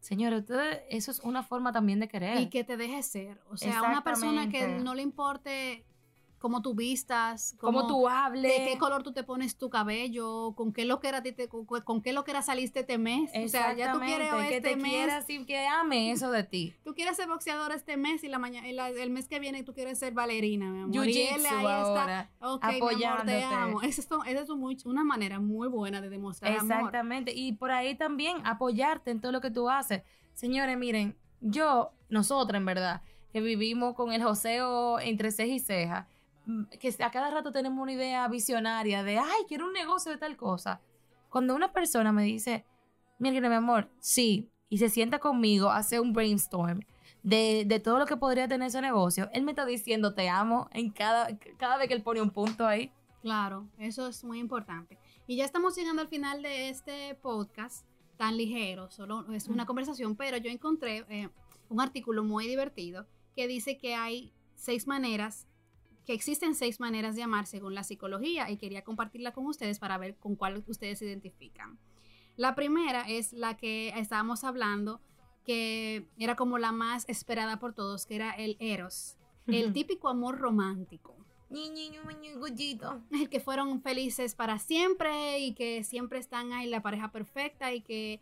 Señores, 0.00 0.40
ustedes, 0.40 0.82
eso 0.90 1.10
es 1.10 1.20
una 1.20 1.42
forma 1.42 1.72
también 1.72 1.98
de 1.98 2.08
querer. 2.08 2.38
y 2.38 2.50
que 2.50 2.62
te 2.62 2.76
deje 2.76 3.02
ser. 3.02 3.40
O 3.48 3.56
sea, 3.56 3.82
una 3.82 4.04
persona 4.04 4.50
que 4.50 4.68
no 4.68 4.94
le 4.94 5.00
importe 5.00 5.86
cómo 6.44 6.60
tú 6.60 6.74
vistas, 6.74 7.56
Cómo 7.58 7.78
cómo 7.80 7.88
tú 7.88 8.06
hables. 8.06 8.42
de 8.42 8.66
qué 8.70 8.76
color 8.78 9.02
tú 9.02 9.12
te 9.14 9.22
pones 9.24 9.56
tu 9.56 9.70
cabello, 9.70 10.52
con 10.54 10.74
qué 10.74 10.84
lo 10.84 11.00
que 11.00 11.08
era 11.08 11.22
te- 11.22 11.48
con, 11.48 11.64
con 11.64 12.02
qué 12.02 12.12
lo 12.12 12.22
que 12.24 12.32
era 12.32 12.42
saliste 12.42 12.80
este 12.80 12.98
mes. 12.98 13.30
O 13.34 13.48
sea, 13.48 13.72
ya 13.72 13.92
tú 13.92 14.00
quieres 14.00 14.28
que 14.34 14.56
este 14.56 14.68
te 14.68 14.76
mes, 14.76 14.90
quiera 14.92 15.16
así, 15.16 15.42
que 15.46 15.66
ame 15.66 16.10
eso 16.10 16.30
de 16.30 16.44
ti. 16.44 16.74
tú 16.84 16.92
quieres 16.94 17.16
ser 17.16 17.28
boxeador 17.28 17.72
este 17.72 17.96
mes 17.96 18.22
y 18.24 18.28
la 18.28 18.38
mañana 18.38 18.68
el 18.68 19.08
mes 19.10 19.26
que 19.26 19.40
viene 19.40 19.62
tú 19.62 19.72
quieres 19.72 19.98
ser 19.98 20.12
bailarina, 20.12 20.70
mi 20.70 20.82
amor. 20.82 21.08
y 21.08 21.22
él 21.22 21.46
ahí 21.46 21.64
ahora, 21.66 22.20
está, 22.20 22.46
ok, 22.46 22.64
mi 22.98 23.04
amor, 23.04 23.24
te 23.24 23.42
amo. 23.42 23.80
Esa 23.80 24.02
es, 24.02 24.08
es 24.42 24.48
muy- 24.50 24.76
una 24.84 25.02
manera 25.02 25.40
muy 25.40 25.68
buena 25.68 26.02
de 26.02 26.10
demostrar 26.10 26.52
amor. 26.58 26.76
Exactamente. 26.76 27.32
Y 27.34 27.52
por 27.52 27.70
ahí 27.70 27.94
también 27.94 28.36
apoyarte 28.44 29.10
en 29.12 29.22
todo 29.22 29.32
lo 29.32 29.40
que 29.40 29.50
tú 29.50 29.70
haces. 29.70 30.02
Señores, 30.34 30.76
miren, 30.76 31.16
yo, 31.40 31.92
nosotras 32.10 32.60
en 32.60 32.66
verdad, 32.66 33.00
que 33.32 33.40
vivimos 33.40 33.94
con 33.94 34.12
el 34.12 34.22
joseo 34.22 35.00
entre 35.00 35.30
ceja 35.32 35.54
y 35.54 35.58
ceja, 35.58 36.06
que 36.78 36.94
a 37.02 37.10
cada 37.10 37.30
rato 37.30 37.52
tenemos 37.52 37.82
una 37.82 37.92
idea 37.92 38.26
visionaria 38.28 39.02
de, 39.02 39.18
ay, 39.18 39.44
quiero 39.48 39.66
un 39.66 39.72
negocio 39.72 40.12
de 40.12 40.18
tal 40.18 40.36
cosa. 40.36 40.80
Cuando 41.30 41.54
una 41.54 41.72
persona 41.72 42.12
me 42.12 42.22
dice, 42.24 42.64
mira, 43.18 43.48
mi 43.48 43.54
amor, 43.54 43.90
sí, 43.98 44.50
y 44.68 44.78
se 44.78 44.88
sienta 44.88 45.18
conmigo, 45.18 45.70
hace 45.70 46.00
un 46.00 46.12
brainstorm 46.12 46.80
de, 47.22 47.64
de 47.66 47.80
todo 47.80 47.98
lo 47.98 48.06
que 48.06 48.16
podría 48.16 48.46
tener 48.48 48.68
ese 48.68 48.80
negocio, 48.80 49.28
él 49.32 49.42
me 49.42 49.52
está 49.52 49.64
diciendo 49.64 50.14
te 50.14 50.28
amo 50.28 50.68
en 50.72 50.90
cada, 50.90 51.36
cada 51.56 51.76
vez 51.78 51.88
que 51.88 51.94
él 51.94 52.02
pone 52.02 52.20
un 52.20 52.30
punto 52.30 52.66
ahí. 52.66 52.92
Claro, 53.22 53.66
eso 53.78 54.06
es 54.08 54.22
muy 54.24 54.38
importante. 54.38 54.98
Y 55.26 55.36
ya 55.36 55.44
estamos 55.46 55.74
llegando 55.76 56.02
al 56.02 56.08
final 56.08 56.42
de 56.42 56.68
este 56.68 57.14
podcast 57.14 57.86
tan 58.18 58.36
ligero, 58.36 58.90
solo 58.90 59.24
es 59.32 59.48
una 59.48 59.64
Mm. 59.64 59.66
conversación, 59.66 60.16
pero 60.16 60.36
yo 60.36 60.50
encontré 60.50 61.04
eh, 61.08 61.30
un 61.70 61.80
artículo 61.80 62.22
muy 62.22 62.46
divertido 62.46 63.06
que 63.34 63.48
dice 63.48 63.78
que 63.78 63.94
hay 63.94 64.32
seis 64.54 64.86
maneras, 64.86 65.48
que 66.04 66.12
existen 66.12 66.54
seis 66.54 66.80
maneras 66.80 67.16
de 67.16 67.22
amar 67.22 67.46
según 67.46 67.74
la 67.74 67.84
psicología 67.84 68.50
y 68.50 68.56
quería 68.56 68.82
compartirla 68.82 69.32
con 69.32 69.46
ustedes 69.46 69.78
para 69.78 69.98
ver 69.98 70.16
con 70.16 70.36
cuál 70.36 70.62
ustedes 70.66 70.98
se 70.98 71.06
identifican. 71.06 71.78
La 72.36 72.54
primera 72.54 73.02
es 73.02 73.32
la 73.32 73.56
que 73.56 73.90
estábamos 73.96 74.44
hablando, 74.44 75.00
que 75.44 76.08
era 76.18 76.36
como 76.36 76.58
la 76.58 76.72
más 76.72 77.08
esperada 77.08 77.58
por 77.58 77.74
todos, 77.74 78.06
que 78.06 78.16
era 78.16 78.32
el 78.32 78.56
eros, 78.60 79.16
el 79.46 79.72
típico 79.72 80.08
amor 80.08 80.38
romántico 80.38 81.14
el 83.12 83.28
que 83.28 83.40
fueron 83.40 83.80
felices 83.80 84.34
para 84.34 84.58
siempre 84.58 85.38
y 85.38 85.54
que 85.54 85.84
siempre 85.84 86.18
están 86.18 86.52
ahí 86.52 86.68
la 86.68 86.82
pareja 86.82 87.12
perfecta 87.12 87.72
y 87.72 87.80
que 87.80 88.20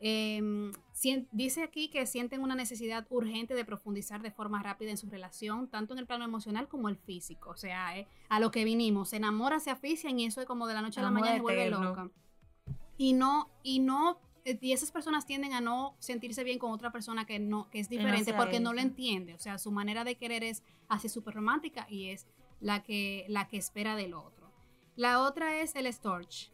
eh, 0.00 0.70
dice 1.32 1.62
aquí 1.62 1.88
que 1.88 2.06
sienten 2.06 2.42
una 2.42 2.54
necesidad 2.54 3.06
urgente 3.10 3.54
de 3.54 3.64
profundizar 3.64 4.22
de 4.22 4.30
forma 4.30 4.62
rápida 4.62 4.90
en 4.90 4.96
su 4.96 5.08
relación, 5.08 5.68
tanto 5.68 5.92
en 5.94 6.00
el 6.00 6.06
plano 6.06 6.24
emocional 6.24 6.68
como 6.68 6.88
el 6.88 6.96
físico. 6.96 7.50
O 7.50 7.56
sea, 7.56 7.98
eh, 7.98 8.06
a 8.28 8.40
lo 8.40 8.50
que 8.50 8.64
vinimos, 8.64 9.10
se 9.10 9.16
enamora, 9.16 9.60
se 9.60 9.70
afician 9.70 10.18
y 10.18 10.26
eso 10.26 10.40
es 10.40 10.46
como 10.46 10.66
de 10.66 10.74
la 10.74 10.82
noche 10.82 11.00
a 11.00 11.04
la 11.04 11.10
mañana 11.10 11.36
se 11.36 11.42
vuelve 11.42 11.70
loca. 11.70 12.10
Y 12.96 13.12
no, 13.12 13.50
y 13.62 13.80
no, 13.80 14.20
eh, 14.44 14.58
y 14.60 14.72
esas 14.72 14.92
personas 14.92 15.26
tienden 15.26 15.52
a 15.52 15.60
no 15.60 15.96
sentirse 15.98 16.44
bien 16.44 16.58
con 16.58 16.70
otra 16.72 16.92
persona 16.92 17.24
que 17.26 17.38
no, 17.38 17.68
que 17.70 17.80
es 17.80 17.90
no 17.90 17.96
diferente 17.96 18.24
sea 18.26 18.36
porque 18.36 18.60
no 18.60 18.72
lo 18.72 18.80
entiende. 18.80 19.34
O 19.34 19.38
sea, 19.38 19.58
su 19.58 19.72
manera 19.72 20.04
de 20.04 20.16
querer 20.16 20.44
es 20.44 20.62
así 20.88 21.08
súper 21.08 21.34
romántica 21.34 21.86
y 21.88 22.10
es 22.10 22.26
la 22.60 22.82
que, 22.82 23.26
la 23.28 23.48
que 23.48 23.56
espera 23.56 23.96
del 23.96 24.14
otro. 24.14 24.52
La 24.96 25.22
otra 25.22 25.60
es 25.60 25.74
el 25.74 25.92
storch, 25.92 26.52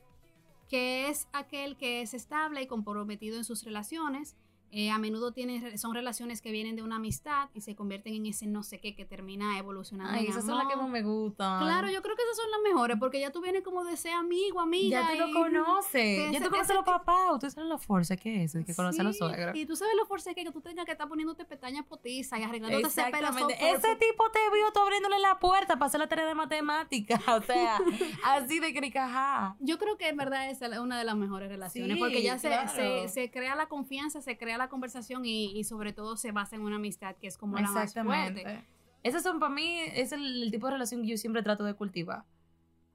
que 0.70 1.08
es 1.08 1.26
aquel 1.32 1.76
que 1.76 2.00
es 2.00 2.14
estable 2.14 2.62
y 2.62 2.66
comprometido 2.68 3.36
en 3.36 3.44
sus 3.44 3.64
relaciones. 3.64 4.36
Eh, 4.72 4.90
a 4.90 4.98
menudo 4.98 5.32
tiene, 5.32 5.76
son 5.78 5.94
relaciones 5.94 6.40
que 6.40 6.52
vienen 6.52 6.76
de 6.76 6.82
una 6.82 6.96
amistad 6.96 7.48
y 7.54 7.60
se 7.60 7.74
convierten 7.74 8.14
en 8.14 8.26
ese 8.26 8.46
no 8.46 8.62
sé 8.62 8.78
qué 8.80 8.94
que 8.94 9.04
termina 9.04 9.58
evolucionando. 9.58 10.12
Ay, 10.14 10.26
en 10.26 10.30
esas 10.30 10.44
son 10.46 10.58
las 10.58 10.68
que 10.68 10.76
más 10.76 10.88
me 10.88 11.02
gustan. 11.02 11.62
Claro, 11.62 11.90
yo 11.90 12.02
creo 12.02 12.14
que 12.16 12.22
esas 12.22 12.36
son 12.36 12.50
las 12.50 12.60
mejores 12.62 12.96
porque 13.00 13.18
ya 13.20 13.30
tú 13.32 13.40
vienes 13.40 13.62
como 13.62 13.84
de 13.84 13.96
ser 13.96 14.12
amigo, 14.12 14.60
amiga. 14.60 15.00
Ya 15.02 15.08
tú 15.24 15.26
lo 15.32 15.40
conoces. 15.40 16.30
Ya 16.32 16.38
ese- 16.38 16.44
tú 16.44 16.50
conoces 16.50 16.70
a 16.70 16.74
los 16.74 16.84
papás. 16.84 17.32
Ustedes 17.34 17.54
saben 17.54 17.68
la 17.68 17.78
fuerza 17.78 18.16
que 18.16 18.44
es, 18.44 18.52
que 18.64 18.74
conoce 18.74 19.00
a 19.00 19.04
los 19.04 19.18
suegros. 19.18 19.56
Y 19.56 19.66
tú 19.66 19.74
sabes 19.76 19.94
lo 19.96 20.06
fuerte 20.06 20.34
que 20.34 20.44
que 20.44 20.50
tú 20.52 20.60
tengas 20.60 20.86
que 20.86 20.92
estar 20.92 21.08
poniéndote 21.08 21.44
pestañas 21.44 21.84
potizas 21.86 22.38
y 22.38 22.42
arreglándote 22.42 22.86
ese 22.86 23.04
pelo. 23.10 23.28
Ese 23.28 23.96
tipo 23.96 24.30
te 24.30 24.38
vio 24.54 24.72
tú 24.72 24.80
abriéndole 24.80 25.18
la 25.18 25.38
puerta 25.38 25.74
para 25.74 25.86
hacer 25.86 26.00
la 26.00 26.08
tarea 26.08 26.26
de 26.26 26.34
matemáticas. 26.34 27.20
O 27.40 27.42
sea, 27.42 27.78
así 28.24 28.58
de 28.60 28.74
cricajá. 28.74 29.56
Yo 29.60 29.78
creo 29.78 29.96
que 29.96 30.08
en 30.08 30.16
verdad 30.16 30.50
es 30.50 30.60
una 30.78 30.98
de 30.98 31.04
las 31.04 31.16
mejores 31.16 31.48
relaciones, 31.48 31.94
Sí, 31.96 32.00
porque 32.00 32.22
ya 32.22 32.38
se, 32.38 32.50
se, 32.68 33.08
se 33.08 33.30
crea 33.30 33.54
la 33.54 33.66
confianza, 33.68 34.20
se 34.20 34.36
crea 34.36 34.58
la 34.60 34.68
conversación 34.68 35.24
y, 35.24 35.58
y 35.58 35.64
sobre 35.64 35.92
todo 35.92 36.16
se 36.16 36.32
basa 36.32 36.56
en 36.56 36.62
una 36.62 36.76
amistad 36.76 37.16
que 37.16 37.26
es 37.26 37.36
como 37.36 37.58
la 37.58 37.70
más 37.70 37.92
fuerte. 37.92 38.64
Esas 39.02 39.22
son 39.22 39.40
para 39.40 39.54
mí, 39.54 39.80
es 39.94 40.12
el, 40.12 40.42
el 40.44 40.50
tipo 40.50 40.66
de 40.66 40.74
relación 40.74 41.02
que 41.02 41.08
yo 41.08 41.16
siempre 41.16 41.42
trato 41.42 41.64
de 41.64 41.74
cultivar. 41.74 42.24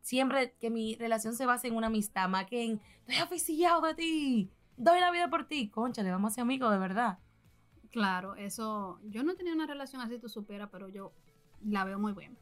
Siempre 0.02 0.54
que 0.60 0.70
mi 0.70 0.96
relación 0.96 1.36
se 1.36 1.48
base 1.48 1.68
en 1.68 1.76
una 1.76 1.88
amistad, 1.88 2.30
más 2.30 2.46
que 2.46 2.64
en 2.64 2.82
estoy 3.00 3.16
aficiado 3.16 3.82
de 3.82 3.96
ti, 3.96 4.50
doy 4.78 5.00
la 5.00 5.12
vida 5.12 5.30
por 5.30 5.48
ti. 5.48 5.70
Conchale, 5.70 6.12
vamos 6.12 6.34
a 6.34 6.36
ser 6.36 6.42
amigos 6.44 6.72
de 6.72 6.78
verdad. 6.78 7.20
Claro, 7.90 8.36
eso, 8.36 9.00
yo 9.06 9.24
no 9.24 9.36
tenido 9.36 9.56
una 9.56 9.66
relación 9.66 10.02
así, 10.02 10.20
tú 10.20 10.30
supieras, 10.30 10.70
pero 10.72 10.90
yo 10.90 11.12
la 11.64 11.86
veo 11.86 11.98
muy 11.98 12.14
bien. 12.14 12.38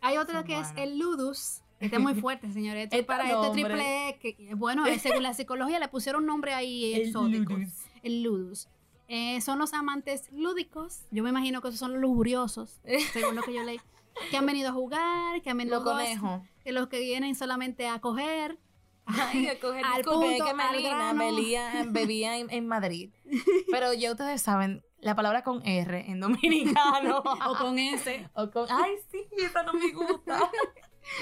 Hay 0.00 0.16
otra 0.16 0.40
Son 0.40 0.44
que 0.44 0.58
es 0.58 0.72
buenas. 0.72 0.82
el 0.82 0.98
ludus. 0.98 1.62
Este 1.80 1.96
es 1.96 2.02
muy 2.02 2.14
fuerte, 2.14 2.52
señores. 2.52 2.84
Este 2.84 2.98
es 2.98 3.06
para 3.06 3.24
este 3.30 3.50
triple 3.52 4.08
E, 4.08 4.18
que, 4.18 4.54
bueno, 4.54 4.86
eh, 4.86 4.98
según 4.98 5.22
la 5.22 5.34
psicología 5.34 5.78
le 5.78 5.88
pusieron 5.88 6.26
nombre 6.26 6.52
ahí 6.52 6.94
exótico. 6.94 7.56
El 8.02 8.22
ludus. 8.22 8.68
Eh, 9.08 9.40
son 9.40 9.58
los 9.58 9.72
amantes 9.72 10.30
lúdicos. 10.32 11.06
Yo 11.10 11.22
me 11.22 11.30
imagino 11.30 11.62
que 11.62 11.68
esos 11.68 11.80
son 11.80 11.92
los 11.92 12.00
lujuriosos, 12.00 12.80
según 13.12 13.34
lo 13.36 13.42
que 13.42 13.54
yo 13.54 13.62
leí. 13.62 13.80
Que 14.30 14.36
han 14.36 14.46
venido 14.46 14.68
a 14.70 14.72
jugar, 14.72 15.40
que 15.42 15.50
a 15.50 15.54
menudo 15.54 15.76
Los 15.82 15.92
conejos. 15.92 16.42
que 16.64 16.72
los 16.72 16.88
que 16.88 17.00
vienen 17.00 17.34
solamente 17.34 17.86
a 17.88 18.00
coger. 18.00 18.58
Ay, 19.06 19.46
a 19.48 19.58
coger 19.58 19.82
Al 19.86 20.02
punto, 20.02 20.44
que 20.44 20.52
Melina 20.54 21.14
bebía, 21.14 21.86
bebía 21.88 22.36
en, 22.38 22.50
en 22.50 22.66
Madrid. 22.66 23.10
Pero 23.70 23.94
ya 23.94 24.10
ustedes 24.12 24.42
saben, 24.42 24.84
la 25.00 25.14
palabra 25.14 25.42
con 25.44 25.64
R 25.66 26.10
en 26.10 26.20
dominicano. 26.20 27.18
o 27.20 27.54
con 27.56 27.78
ese. 27.78 28.28
O 28.34 28.50
con, 28.50 28.66
ay, 28.70 28.96
sí, 29.10 29.20
esa 29.38 29.62
no 29.62 29.72
me 29.72 29.92
gusta. 29.92 30.50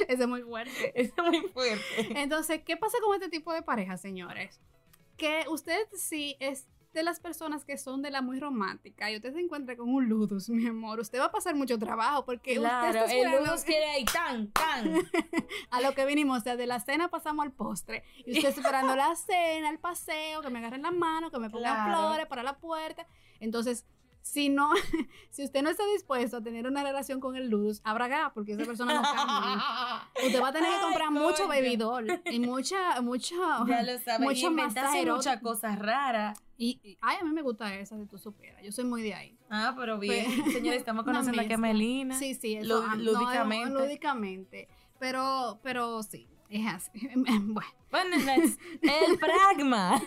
Ese 0.08 0.22
es 0.22 0.28
muy 0.28 0.42
fuerte. 0.42 0.92
Esa 1.00 1.12
es 1.22 1.28
muy 1.28 1.48
fuerte. 1.52 2.20
Entonces, 2.20 2.62
¿qué 2.64 2.76
pasa 2.76 2.98
con 3.04 3.14
este 3.14 3.28
tipo 3.28 3.52
de 3.52 3.62
parejas, 3.62 4.00
señores? 4.00 4.60
Que 5.16 5.44
usted 5.48 5.86
si 5.94 6.36
es 6.40 6.66
de 6.92 7.02
las 7.02 7.20
personas 7.20 7.64
que 7.66 7.76
son 7.76 8.00
de 8.00 8.10
la 8.10 8.22
muy 8.22 8.40
romántica 8.40 9.10
y 9.10 9.16
usted 9.16 9.34
se 9.34 9.40
encuentra 9.40 9.76
con 9.76 9.88
un 9.90 10.08
ludus, 10.08 10.48
mi 10.48 10.66
amor, 10.66 10.98
usted 10.98 11.18
va 11.20 11.26
a 11.26 11.30
pasar 11.30 11.54
mucho 11.54 11.78
trabajo 11.78 12.24
porque 12.24 12.54
Claro, 12.56 12.86
usted 13.02 13.18
está 13.18 13.36
el 13.36 13.44
Ludus 13.44 13.64
quiere 13.66 13.84
ahí, 13.84 14.04
tan, 14.06 14.50
tan. 14.52 14.94
a 15.70 15.80
lo 15.82 15.92
que 15.92 16.06
vinimos, 16.06 16.38
o 16.38 16.40
sea, 16.40 16.56
de 16.56 16.66
la 16.66 16.80
cena 16.80 17.08
pasamos 17.08 17.44
al 17.44 17.52
postre 17.52 18.02
y 18.24 18.32
usted 18.38 18.48
esperando 18.56 18.96
la 18.96 19.14
cena, 19.14 19.68
el 19.68 19.78
paseo, 19.78 20.40
que 20.40 20.48
me 20.48 20.58
agarren 20.58 20.80
la 20.82 20.90
mano, 20.90 21.30
que 21.30 21.38
me 21.38 21.50
pongan 21.50 21.74
Claro. 21.74 21.92
flores 22.08 22.26
para 22.28 22.42
la 22.42 22.56
puerta. 22.58 23.06
Entonces, 23.40 23.84
si 24.26 24.48
no, 24.48 24.70
si 25.30 25.44
usted 25.44 25.62
no 25.62 25.70
está 25.70 25.84
dispuesto 25.92 26.38
a 26.38 26.42
tener 26.42 26.66
una 26.66 26.82
relación 26.82 27.20
con 27.20 27.36
el 27.36 27.48
ludus, 27.48 27.80
habrá 27.84 28.08
gas 28.08 28.32
porque 28.34 28.52
esa 28.52 28.64
persona 28.64 28.94
no 28.94 29.02
cambia. 29.02 30.26
Usted 30.26 30.42
va 30.42 30.48
a 30.48 30.52
tener 30.52 30.68
que 30.68 30.74
Ay, 30.78 30.82
comprar 30.82 31.10
mucho 31.12 31.36
coño. 31.36 31.48
bebidol 31.48 32.20
y 32.24 32.40
mucha, 32.40 33.00
mucha, 33.02 33.34
Ya 33.68 33.82
lo 33.82 33.98
sabes, 34.00 34.20
y 34.20 34.24
mucho 34.24 34.50
muchas 34.50 34.94
erótico. 34.96 35.40
cosas 35.42 35.78
raras. 35.78 36.38
Y, 36.58 36.80
y- 36.82 36.98
ay, 37.02 37.18
a 37.20 37.24
mí 37.24 37.30
me 37.32 37.42
gusta 37.42 37.72
esa, 37.76 37.96
si 37.96 38.06
tú 38.06 38.18
supieras. 38.18 38.62
Yo 38.64 38.72
soy 38.72 38.84
muy 38.84 39.02
de 39.02 39.14
ahí. 39.14 39.38
Ah, 39.48 39.74
pero 39.76 39.98
bien, 39.98 40.26
Pues, 40.42 40.52
señores, 40.54 40.80
estamos 40.80 41.04
conociendo 41.04 41.40
a 41.40 41.44
mezcla. 41.44 41.56
Melina. 41.58 42.18
Sí, 42.18 42.34
sí, 42.34 42.56
eso. 42.56 42.80
Lú- 42.80 42.86
ah, 42.90 42.96
no, 42.96 43.02
lúdicamente. 43.02 43.70
lúdicamente. 43.78 44.68
Pero, 44.98 45.60
pero 45.62 46.02
sí, 46.02 46.26
es 46.48 46.66
así. 46.66 46.90
bueno, 47.14 47.60
Bueno, 47.90 48.16
el 48.82 49.18
pragma. 49.18 50.02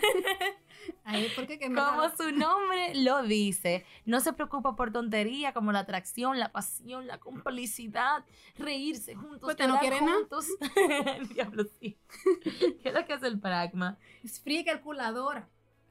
Porque 1.35 1.57
que 1.59 1.67
Como 1.73 2.09
su 2.17 2.31
nombre 2.31 2.93
lo 2.95 3.23
dice, 3.23 3.85
no 4.05 4.19
se 4.19 4.33
preocupa 4.33 4.75
por 4.75 4.91
tontería 4.91 5.53
como 5.53 5.71
la 5.71 5.79
atracción, 5.79 6.39
la 6.39 6.51
pasión, 6.51 7.07
la 7.07 7.17
complicidad, 7.19 8.23
reírse 8.57 9.15
juntos, 9.15 9.39
Pues, 9.41 9.57
¿te 9.57 9.67
no 9.67 9.79
quiere 9.79 10.01
nada? 10.01 10.17
juntos. 10.19 10.47
Diablo, 11.33 11.63
sí. 11.79 11.97
¿Qué 12.43 12.89
es 12.89 12.93
lo 12.93 13.05
que 13.05 13.13
hace 13.13 13.27
el 13.27 13.39
pragma? 13.39 13.97
es 14.23 14.39
fría 14.39 14.61
y 14.61 14.65
calculadora, 14.65 15.47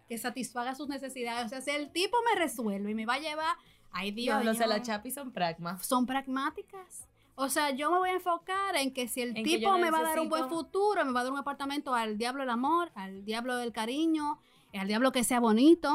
que 0.09 0.19
satisfaga 0.19 0.75
sus 0.75 0.89
necesidades. 0.89 1.47
O 1.47 1.49
sea, 1.49 1.61
si 1.61 1.71
el 1.71 1.91
tipo 1.93 2.17
me 2.33 2.41
resuelve 2.41 2.91
y 2.91 2.95
me 2.95 3.07
va 3.07 3.15
a 3.15 3.19
llevar, 3.21 3.57
ay 3.93 4.11
Dios, 4.13 4.37
Diablo, 4.37 4.51
o 4.53 4.55
sea, 4.55 4.67
la 4.67 4.83
chapi 4.83 5.11
son 5.11 5.33
pragma. 5.33 5.79
son 5.83 6.07
pragmáticas. 6.07 7.07
O 7.41 7.49
sea, 7.49 7.71
yo 7.71 7.91
me 7.93 7.99
voy 7.99 8.09
a 8.11 8.15
enfocar 8.15 8.75
en 8.77 8.93
que 8.93 9.07
si 9.07 9.23
el 9.23 9.37
En 9.37 9.45
tipo 9.45 9.79
me 9.79 9.91
va 9.93 10.01
a 10.01 10.03
dar 10.03 10.19
un 10.19 10.29
buen 10.29 10.49
futuro, 10.49 11.05
me 11.05 11.13
va 11.13 11.21
a 11.21 11.23
dar 11.23 11.33
un 11.33 11.39
apartamento 11.39 11.95
al 11.95 12.19
diablo 12.19 12.41
del 12.43 12.51
amor, 12.51 12.91
al 12.97 13.25
diablo 13.25 13.57
del 13.57 13.71
cariño, 13.73 14.41
al 14.77 14.89
diablo 14.89 15.13
que 15.13 15.25
sea 15.25 15.41
bonito, 15.41 15.91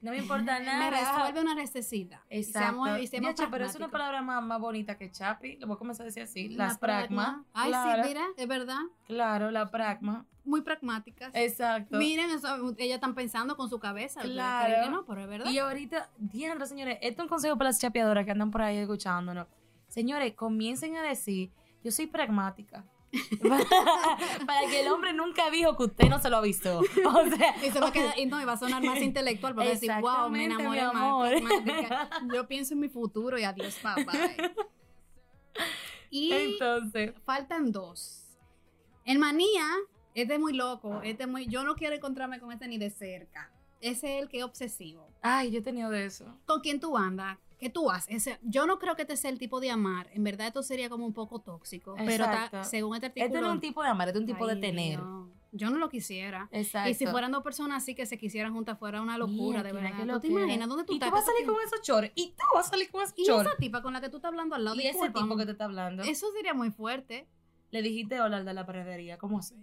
No 0.00 0.10
me 0.10 0.18
importa 0.18 0.58
nada. 0.60 0.78
me 0.78 0.90
resuelve 0.90 1.40
una 1.40 1.54
necesidad. 1.54 2.20
Y 2.30 2.38
Exacto. 2.38 2.58
seamos- 2.84 3.00
y 3.00 3.06
seamos 3.06 3.34
Diache, 3.36 3.48
pero 3.50 3.64
es 3.66 3.74
una 3.76 3.88
palabra 3.90 4.22
más, 4.22 4.42
más 4.42 4.60
bonita 4.60 4.96
que 4.98 5.10
chapi. 5.10 5.56
Lo 5.58 5.66
voy 5.66 5.76
a 5.76 5.78
comenzar 5.78 6.04
a 6.04 6.06
decir 6.06 6.22
así. 6.22 6.48
Las 6.50 6.78
pragma. 6.78 7.44
Ay, 7.52 7.70
claro, 7.70 8.02
sí, 8.02 8.08
mira, 8.08 8.24
es 8.36 8.48
verdad. 8.48 8.80
Claro, 9.06 9.50
la 9.50 9.70
pragma. 9.70 10.24
Muy 10.44 10.60
pragmáticas. 10.62 11.32
Exacto. 11.34 11.96
Miren, 11.98 12.30
eso, 12.30 12.48
ellas 12.78 12.96
están 12.96 13.14
pensando 13.16 13.56
con 13.56 13.68
su 13.68 13.80
cabeza. 13.80 14.20
Claro. 14.20 14.84
que 14.84 14.90
no, 14.90 15.04
pero 15.04 15.22
es 15.22 15.28
verdad. 15.28 15.50
Y 15.50 15.58
ahorita, 15.58 16.08
diandra, 16.18 16.66
señores, 16.66 16.98
esto 17.02 17.22
es 17.22 17.24
un 17.24 17.28
consejo 17.28 17.56
para 17.56 17.70
las 17.70 17.80
chapeadoras 17.80 18.24
que 18.24 18.30
andan 18.30 18.50
por 18.52 18.62
ahí 18.62 18.76
escuchándonos. 18.76 19.48
Señores, 19.88 20.34
comiencen 20.34 20.96
a 20.96 21.02
decir, 21.02 21.50
yo 21.82 21.90
soy 21.90 22.06
pragmática. 22.06 22.84
para 24.46 24.68
que 24.68 24.80
el 24.80 24.88
hombre 24.88 25.12
nunca 25.12 25.50
dijo 25.50 25.76
que 25.76 25.84
usted 25.84 26.08
no 26.08 26.18
se 26.20 26.30
lo 26.30 26.38
avisó. 26.38 26.80
O 26.80 27.36
sea, 27.36 27.54
Y 27.66 27.70
se 27.70 27.80
va 27.80 27.88
a 27.88 27.92
quedar, 27.92 28.18
y 28.18 28.26
no, 28.26 28.40
y 28.40 28.44
va 28.44 28.52
a 28.52 28.56
sonar 28.56 28.82
más 28.82 29.00
intelectual 29.00 29.54
porque 29.54 29.70
decir, 29.70 29.90
wow, 30.00 30.28
me 30.28 30.44
enamoré 30.44 30.82
más. 31.40 31.60
Yo 32.32 32.46
pienso 32.46 32.74
en 32.74 32.80
mi 32.80 32.88
futuro 32.88 33.38
y 33.38 33.44
adiós, 33.44 33.78
papá. 33.82 34.12
Y 36.10 36.32
entonces, 36.32 37.14
faltan 37.24 37.72
dos. 37.72 38.24
El 39.04 39.18
manía, 39.18 39.66
este 40.14 40.34
es 40.34 40.40
muy 40.40 40.52
loco, 40.52 41.00
este 41.02 41.24
es 41.24 41.28
muy, 41.28 41.46
yo 41.46 41.62
no 41.64 41.76
quiero 41.76 41.94
encontrarme 41.94 42.40
con 42.40 42.52
este 42.52 42.66
ni 42.68 42.78
de 42.78 42.90
cerca. 42.90 43.50
Ese 43.80 44.16
es 44.16 44.22
el 44.22 44.28
que 44.28 44.38
es 44.38 44.44
obsesivo. 44.44 45.06
ay, 45.22 45.50
yo 45.50 45.58
he 45.58 45.62
tenido 45.62 45.90
de 45.90 46.06
eso. 46.06 46.24
¿Con 46.46 46.60
quién 46.60 46.80
tú 46.80 46.96
andas? 46.96 47.38
¿Qué 47.58 47.70
tú 47.70 47.90
haces? 47.90 48.28
Yo 48.42 48.66
no 48.66 48.78
creo 48.78 48.96
que 48.96 49.02
este 49.02 49.16
sea 49.16 49.30
el 49.30 49.38
tipo 49.38 49.60
de 49.60 49.70
amar. 49.70 50.10
En 50.12 50.24
verdad, 50.24 50.46
esto 50.48 50.62
sería 50.62 50.88
como 50.90 51.06
un 51.06 51.14
poco 51.14 51.40
tóxico. 51.40 51.94
Pero 52.04 52.24
ta- 52.24 52.64
según 52.64 52.94
este 52.96 53.06
artículo. 53.06 53.26
Este 53.26 53.40
no 53.40 53.46
es 53.48 53.52
un 53.54 53.60
tipo 53.60 53.82
de 53.82 53.88
amar, 53.88 54.08
este 54.08 54.18
es 54.18 54.22
un 54.22 54.26
tipo 54.26 54.46
de 54.46 54.56
tener. 54.56 55.00
Yo 55.52 55.70
no 55.70 55.78
lo 55.78 55.88
quisiera. 55.88 56.48
Exacto. 56.52 56.90
Y 56.90 56.94
si 56.94 57.06
fueran 57.06 57.32
dos 57.32 57.42
personas 57.42 57.82
así 57.82 57.94
que 57.94 58.04
se 58.04 58.18
quisieran 58.18 58.52
juntas, 58.52 58.78
fuera 58.78 59.00
una 59.00 59.16
locura, 59.16 59.62
de 59.62 59.72
verdad. 59.72 59.92
qué 59.96 60.04
¿Tú 60.12 60.20
te 60.20 60.26
imaginas 60.26 60.68
dónde 60.68 60.84
tú 60.84 60.92
y 60.92 60.96
estás? 60.96 61.08
tú 61.08 61.14
vas 61.14 61.22
a 61.22 61.26
¿Qué 61.26 61.32
salir 61.32 61.46
con 61.46 61.64
esos 61.66 61.80
chores. 61.80 62.12
Y 62.14 62.28
tú 62.36 62.44
vas 62.54 62.66
a 62.66 62.70
salir 62.70 62.90
con 62.90 63.02
esos 63.02 63.14
Y 63.18 63.24
chores. 63.24 63.46
esa 63.48 63.56
tipa 63.56 63.80
con 63.80 63.94
la 63.94 64.02
que 64.02 64.10
tú 64.10 64.16
estás 64.16 64.28
hablando 64.30 64.54
al 64.54 64.64
lado, 64.64 64.76
Y 64.76 64.86
ese 64.86 65.08
tipo 65.10 65.36
que 65.36 65.46
te 65.46 65.52
está 65.52 65.64
hablando. 65.64 66.02
Eso 66.02 66.30
sería 66.32 66.52
muy 66.52 66.70
fuerte. 66.70 67.26
Le 67.70 67.80
dijiste 67.80 68.20
hola 68.20 68.36
al 68.38 68.44
de 68.44 68.52
la 68.52 68.66
panadería. 68.66 69.16
¿Cómo 69.16 69.38
así? 69.38 69.56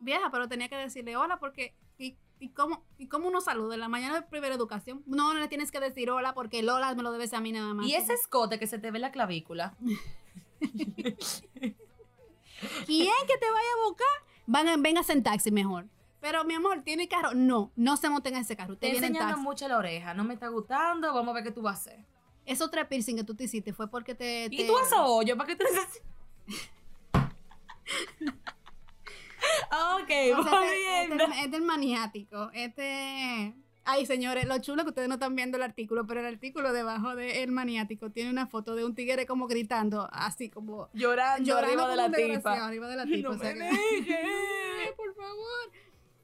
Vieja, 0.00 0.30
pero 0.32 0.48
tenía 0.48 0.68
que 0.68 0.76
decirle 0.76 1.16
hola 1.16 1.38
porque... 1.38 1.74
¿Y, 1.96 2.16
y 2.40 2.48
cómo, 2.50 2.82
¿Y 2.98 3.06
cómo 3.06 3.28
uno 3.28 3.40
saluda? 3.40 3.74
En 3.74 3.80
la 3.80 3.88
mañana 3.88 4.16
de 4.16 4.22
primera 4.22 4.54
educación. 4.54 5.02
No, 5.06 5.32
no 5.34 5.38
le 5.40 5.46
tienes 5.48 5.70
que 5.70 5.78
decir 5.78 6.10
hola 6.10 6.34
porque 6.34 6.58
el 6.60 6.68
hola 6.68 6.94
me 6.94 7.02
lo 7.02 7.12
debes 7.12 7.32
a 7.34 7.40
mí 7.40 7.52
nada 7.52 7.72
más. 7.74 7.86
Y 7.86 7.94
ese 7.94 8.14
escote 8.14 8.58
que 8.58 8.66
se 8.66 8.78
te 8.78 8.90
ve 8.90 8.98
en 8.98 9.02
la 9.02 9.12
clavícula. 9.12 9.76
¿Quién 12.86 13.14
que 13.26 13.38
te 13.38 13.50
vaya 13.50 13.68
a 13.78 13.86
buscar? 13.88 14.06
Van 14.46 14.68
a- 14.68 14.76
véngase 14.76 15.12
en 15.12 15.22
taxi 15.22 15.50
mejor. 15.50 15.86
Pero 16.20 16.44
mi 16.44 16.54
amor, 16.54 16.82
¿tiene 16.82 17.08
carro? 17.08 17.32
No, 17.34 17.72
no 17.76 17.96
se 17.96 18.10
monten 18.10 18.34
en 18.34 18.40
ese 18.42 18.56
carro. 18.56 18.76
Te 18.76 18.86
viene 18.90 18.98
en 18.98 19.04
enseñando 19.04 19.34
taxi. 19.36 19.42
mucho 19.44 19.68
la 19.68 19.78
oreja. 19.78 20.12
No 20.12 20.24
me 20.24 20.34
está 20.34 20.48
gustando. 20.48 21.14
Vamos 21.14 21.30
a 21.30 21.34
ver 21.36 21.44
qué 21.44 21.50
tú 21.50 21.62
vas 21.62 21.78
a 21.78 21.80
hacer. 21.80 22.04
Esos 22.44 22.70
tres 22.70 22.86
piercing 22.86 23.16
que 23.16 23.24
tú 23.24 23.34
te 23.34 23.44
hiciste 23.44 23.72
fue 23.72 23.88
porque 23.90 24.14
te... 24.14 24.48
Y 24.50 24.66
tú 24.66 24.76
haces 24.76 24.98
hoyo. 24.98 25.36
¿Para 25.36 25.46
qué 25.46 25.56
tú 25.56 25.64
dices? 25.70 26.02
ok, 29.70 30.38
O 30.38 30.42
sea, 30.42 30.62
este, 31.02 31.14
este- 31.14 31.40
este 31.44 31.56
es 31.56 31.62
maniático. 31.62 32.50
Este. 32.52 33.54
Ay, 33.84 34.04
señores, 34.06 34.46
lo 34.46 34.58
chulo 34.58 34.82
que 34.84 34.90
ustedes 34.90 35.08
no 35.08 35.14
están 35.14 35.34
viendo 35.34 35.56
el 35.56 35.62
artículo, 35.62 36.06
pero 36.06 36.20
el 36.20 36.26
artículo 36.26 36.72
debajo 36.72 37.16
de 37.16 37.42
El 37.42 37.50
maniático 37.50 38.10
tiene 38.10 38.30
una 38.30 38.46
foto 38.46 38.74
de 38.76 38.84
un 38.84 38.94
tigre 38.94 39.26
como 39.26 39.46
gritando, 39.48 40.08
así 40.12 40.50
como 40.50 40.90
Llorando, 40.92 41.44
llorando 41.48 41.84
arriba 41.86 42.08
de 42.08 42.28
la 42.28 42.36
tipa. 42.36 42.66
arriba 42.66 42.88
de 42.88 42.96
la 42.96 43.04
tipa. 43.06 43.28
No 43.30 43.34
o 43.34 43.38
sea 43.38 43.54
me 43.54 43.70
que- 43.70 44.92
por 44.96 45.14
favor. 45.14 45.70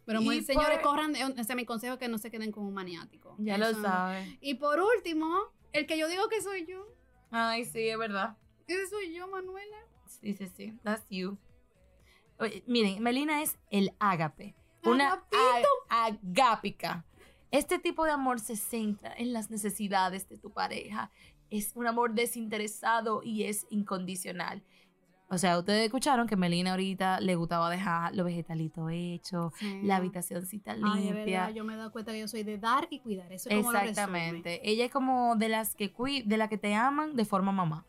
Pero 0.05 0.21
muy, 0.21 0.43
señores, 0.45 0.79
por- 0.81 0.91
corran, 0.91 1.17
eh, 1.17 1.25
o 1.37 1.45
sea, 1.45 1.57
mi 1.57 1.65
consejo 1.65 1.95
es 1.95 1.99
que 1.99 2.09
no 2.09 2.19
se 2.19 2.31
queden 2.31 2.53
con 2.53 2.65
un 2.65 2.75
maniático. 2.75 3.35
Ya 3.39 3.59
lo 3.59 3.73
sabes. 3.75 4.29
Y 4.41 4.55
por 4.55 4.79
último, 4.81 5.35
el 5.73 5.87
que 5.87 5.99
yo 5.99 6.09
digo 6.09 6.29
que 6.29 6.41
soy 6.43 6.67
yo, 6.67 6.87
Ay, 7.33 7.65
sí, 7.65 7.89
es 7.89 7.99
verdad. 7.99 8.37
ese 8.69 8.87
soy 8.87 9.13
yo, 9.15 9.27
Manuela. 9.29 9.79
Sí, 10.07 10.35
sí, 10.35 10.47
sí. 10.47 10.75
That's 10.85 11.05
you. 11.11 11.37
Miren, 12.67 13.03
Melina 13.03 13.43
es 13.43 13.59
el 13.71 13.93
ágape. 13.99 14.55
Una 14.85 15.09
Agapito. 15.13 15.69
a- 15.89 16.07
agápica. 16.07 17.05
Este 17.51 17.79
tipo 17.79 18.05
de 18.05 18.11
amor 18.13 18.41
se 18.41 18.57
centra 18.57 19.13
en 19.17 19.33
las 19.33 19.51
necesidades 19.51 20.29
de 20.29 20.37
tu 20.37 20.51
pareja. 20.53 21.11
Es 21.51 21.73
un 21.75 21.87
amor 21.87 22.13
desinteresado 22.15 23.23
y 23.23 23.45
es 23.45 23.67
incondicional. 23.71 24.63
O 25.29 25.39
sea, 25.39 25.59
ustedes 25.59 25.85
escucharon 25.87 26.29
que 26.29 26.37
Melina 26.37 26.71
ahorita 26.73 27.19
le 27.21 27.35
gustaba 27.35 27.69
dejar 27.69 28.15
los 28.15 28.25
vegetalitos 28.27 28.89
hechos, 28.93 29.53
Sí. 29.59 29.81
la 29.83 29.97
habitacioncita 29.97 30.73
Ay, 30.73 30.79
de 30.79 31.13
verdad, 31.13 31.15
limpia. 31.17 31.51
yo 31.51 31.65
me 31.65 31.75
he 31.75 31.77
dado 31.77 31.91
cuenta 31.91 32.13
que 32.13 32.21
yo 32.21 32.29
soy 32.29 32.45
de 32.45 32.59
dar 32.59 32.87
y 32.91 33.01
cuidar. 33.01 33.33
Eso 33.33 33.49
es 33.51 33.57
como 33.57 33.73
lo. 33.73 33.79
Exactamente. 33.81 34.61
Ella 34.71 34.85
es 34.85 34.93
como 34.93 35.35
de 35.35 35.49
las 35.49 35.75
que 35.75 35.93
cui- 35.93 36.23
de 36.25 36.37
las 36.37 36.49
que 36.49 36.59
te 36.59 36.75
aman 36.77 37.17
de 37.17 37.25
forma 37.25 37.51
mamá. 37.51 37.85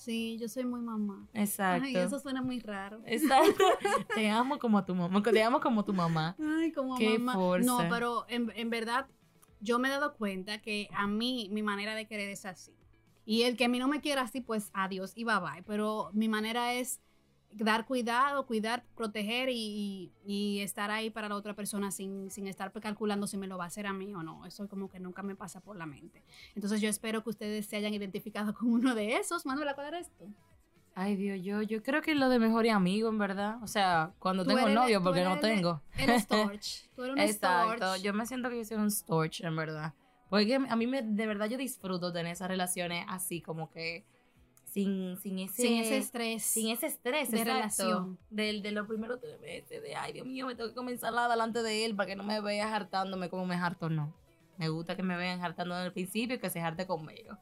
Sí, 0.00 0.38
yo 0.40 0.48
soy 0.48 0.64
muy 0.64 0.80
mamá. 0.80 1.28
Exacto. 1.34 1.84
Ay, 1.86 1.94
eso 1.94 2.18
suena 2.18 2.40
muy 2.40 2.58
raro. 2.58 3.02
Exacto. 3.04 3.64
te 4.14 4.30
amo 4.30 4.58
como 4.58 4.82
tu 4.82 4.94
mamá. 4.94 5.22
Te 5.22 5.42
amo 5.42 5.60
como 5.60 5.84
tu 5.84 5.92
mamá. 5.92 6.34
Ay, 6.40 6.72
como 6.72 6.96
Qué 6.96 7.18
mamá. 7.18 7.58
No, 7.58 7.80
pero 7.90 8.24
en, 8.30 8.50
en 8.56 8.70
verdad, 8.70 9.06
yo 9.60 9.78
me 9.78 9.88
he 9.88 9.90
dado 9.90 10.14
cuenta 10.14 10.62
que 10.62 10.88
a 10.94 11.06
mí 11.06 11.50
mi 11.52 11.62
manera 11.62 11.94
de 11.94 12.06
querer 12.06 12.30
es 12.30 12.46
así. 12.46 12.72
Y 13.26 13.42
el 13.42 13.58
que 13.58 13.66
a 13.66 13.68
mí 13.68 13.78
no 13.78 13.88
me 13.88 14.00
quiera 14.00 14.22
así, 14.22 14.40
pues 14.40 14.70
adiós 14.72 15.12
y 15.16 15.24
bye 15.24 15.38
bye. 15.38 15.62
Pero 15.66 16.08
mi 16.14 16.30
manera 16.30 16.72
es 16.72 17.02
dar 17.52 17.84
cuidado, 17.86 18.46
cuidar, 18.46 18.84
proteger 18.96 19.48
y, 19.48 19.54
y- 19.54 20.12
y 20.24 20.60
estar 20.60 20.90
ahí 20.90 21.10
para 21.10 21.28
la 21.28 21.34
otra 21.34 21.54
persona 21.54 21.90
sin, 21.90 22.30
sin 22.30 22.46
estar 22.46 22.72
calculando 22.72 23.26
si 23.26 23.36
me 23.36 23.46
lo 23.46 23.58
va 23.58 23.64
a 23.64 23.66
hacer 23.66 23.86
a 23.86 23.92
mí 23.92 24.14
o 24.14 24.22
no. 24.22 24.46
Eso 24.46 24.68
como 24.68 24.88
que 24.88 25.00
nunca 25.00 25.22
me 25.22 25.34
pasa 25.34 25.60
por 25.60 25.76
la 25.76 25.86
mente. 25.86 26.22
Entonces 26.54 26.80
yo 26.80 26.88
espero 26.88 27.22
que 27.24 27.30
ustedes 27.30 27.66
se 27.66 27.76
hayan 27.76 27.92
identificado 27.94 28.54
con 28.58 28.68
uno 28.72 28.94
de 28.94 29.16
esos. 29.16 29.44
Manuela, 29.46 29.74
¿cuál 29.74 29.88
era 29.88 29.98
esto? 29.98 30.26
Ay, 30.94 31.14
Dios, 31.16 31.38
yo, 31.42 31.62
yo 31.62 31.82
creo 31.82 32.02
que 32.02 32.14
lo 32.14 32.28
de 32.28 32.38
mejor 32.38 32.66
y 32.66 32.68
amigo, 32.70 33.08
en 33.08 33.18
verdad. 33.18 33.62
O 33.62 33.66
sea, 33.66 34.12
cuando 34.18 34.42
Tú 34.44 34.48
tengo 34.48 34.62
eres- 34.62 34.74
novio, 34.74 34.98
tú 34.98 35.04
porque 35.04 35.22
no 35.24 35.32
eres 35.36 35.44
el- 35.44 35.56
tengo. 35.56 35.82
El 35.96 36.20
storch. 36.20 36.90
Tú 36.94 37.04
eres 37.04 37.14
un 37.14 37.20
Exacto. 37.20 37.76
storch. 37.86 38.02
Yo 38.02 38.12
me 38.12 38.26
siento 38.26 38.50
que 38.50 38.56
yo 38.58 38.64
soy 38.64 38.76
un 38.76 38.90
storch, 38.90 39.40
en 39.42 39.56
verdad. 39.56 39.94
Porque 40.28 40.54
a 40.54 40.76
mí, 40.76 40.86
me, 40.86 41.02
de 41.02 41.26
verdad, 41.26 41.48
yo 41.48 41.58
disfruto 41.58 42.12
tener 42.12 42.32
esas 42.32 42.48
relaciones 42.48 43.04
así, 43.08 43.40
como 43.40 43.70
que 43.70 44.04
sin, 44.72 45.16
sin 45.18 45.38
ese... 45.40 45.62
sin 45.62 45.76
ese 45.78 45.96
estrés. 45.98 46.42
sin 46.42 46.68
ese 46.68 46.86
estrés 46.86 47.30
de 47.30 47.38
exacto. 47.38 47.54
relación. 47.54 48.18
Del, 48.30 48.62
de 48.62 48.72
los 48.72 48.86
primeros 48.86 49.20
tres 49.20 49.40
meses, 49.40 49.82
de 49.82 49.96
ay, 49.96 50.12
Dios 50.12 50.26
mío, 50.26 50.46
me 50.46 50.54
tengo 50.54 50.68
que 50.68 50.74
comenzar 50.74 51.12
la 51.12 51.28
delante 51.28 51.62
de 51.62 51.84
él 51.84 51.96
para 51.96 52.06
que 52.06 52.16
no 52.16 52.22
me 52.22 52.40
vea 52.40 52.74
hartándome 52.74 53.28
como 53.28 53.46
me 53.46 53.56
harto, 53.56 53.90
no. 53.90 54.14
Me 54.58 54.68
gusta 54.68 54.96
que 54.96 55.02
me 55.02 55.16
vean 55.16 55.42
hartando 55.42 55.76
en 55.78 55.86
el 55.86 55.92
principio 55.92 56.36
y 56.36 56.38
que 56.38 56.50
se 56.50 56.60
harte 56.60 56.86
conmigo. 56.86 57.36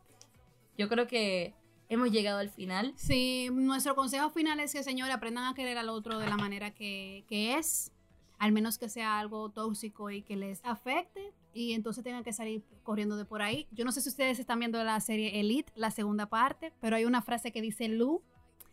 Yo 0.76 0.88
creo 0.88 1.06
que 1.06 1.54
hemos 1.88 2.10
llegado 2.10 2.38
al 2.38 2.50
final. 2.50 2.92
Sí, 2.96 3.48
nuestro 3.52 3.94
consejo 3.94 4.30
final 4.30 4.60
es 4.60 4.72
que, 4.72 4.82
señores, 4.82 5.14
aprendan 5.14 5.44
a 5.44 5.54
querer 5.54 5.76
al 5.78 5.88
otro 5.88 6.18
de 6.18 6.28
la 6.28 6.36
manera 6.36 6.72
que, 6.72 7.24
que 7.28 7.56
es, 7.56 7.92
al 8.38 8.52
menos 8.52 8.78
que 8.78 8.88
sea 8.88 9.18
algo 9.18 9.50
tóxico 9.50 10.10
y 10.10 10.22
que 10.22 10.36
les 10.36 10.64
afecte, 10.64 11.32
y 11.54 11.72
entonces 11.72 12.04
tengan 12.04 12.24
que 12.24 12.32
salir 12.32 12.62
corriendo 12.82 13.16
de 13.16 13.24
por 13.24 13.42
ahí. 13.42 13.66
Yo 13.72 13.84
no 13.84 13.92
sé 13.92 14.00
si 14.00 14.08
ustedes 14.08 14.38
están 14.38 14.58
viendo 14.58 14.82
la 14.84 15.00
serie 15.00 15.40
Elite, 15.40 15.72
la 15.76 15.90
segunda 15.90 16.26
parte, 16.26 16.72
pero 16.80 16.96
hay 16.96 17.04
una 17.04 17.22
frase 17.22 17.52
que 17.52 17.61
dice 17.62 17.88
Lu, 17.88 18.22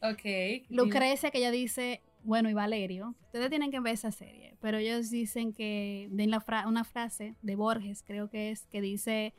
Ok. 0.01 0.65
Lucrecia, 0.69 1.31
que 1.31 1.37
ella 1.39 1.51
dice, 1.51 2.01
bueno, 2.23 2.49
y 2.49 2.53
Valerio, 2.53 3.15
ustedes 3.23 3.49
tienen 3.49 3.71
que 3.71 3.79
ver 3.79 3.93
esa 3.93 4.11
serie, 4.11 4.55
pero 4.59 4.77
ellos 4.77 5.09
dicen 5.09 5.53
que, 5.53 6.09
den 6.11 6.29
la 6.29 6.41
fra- 6.41 6.67
una 6.67 6.83
frase 6.83 7.35
de 7.41 7.55
Borges, 7.55 8.03
creo 8.05 8.29
que 8.29 8.51
es, 8.51 8.67
que 8.67 8.81
dice, 8.81 9.33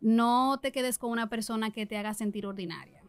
no 0.00 0.58
te 0.60 0.72
quedes 0.72 0.98
con 0.98 1.10
una 1.10 1.28
persona 1.30 1.70
que 1.70 1.86
te 1.86 1.96
haga 1.96 2.12
sentir 2.12 2.44
ordinaria. 2.44 3.02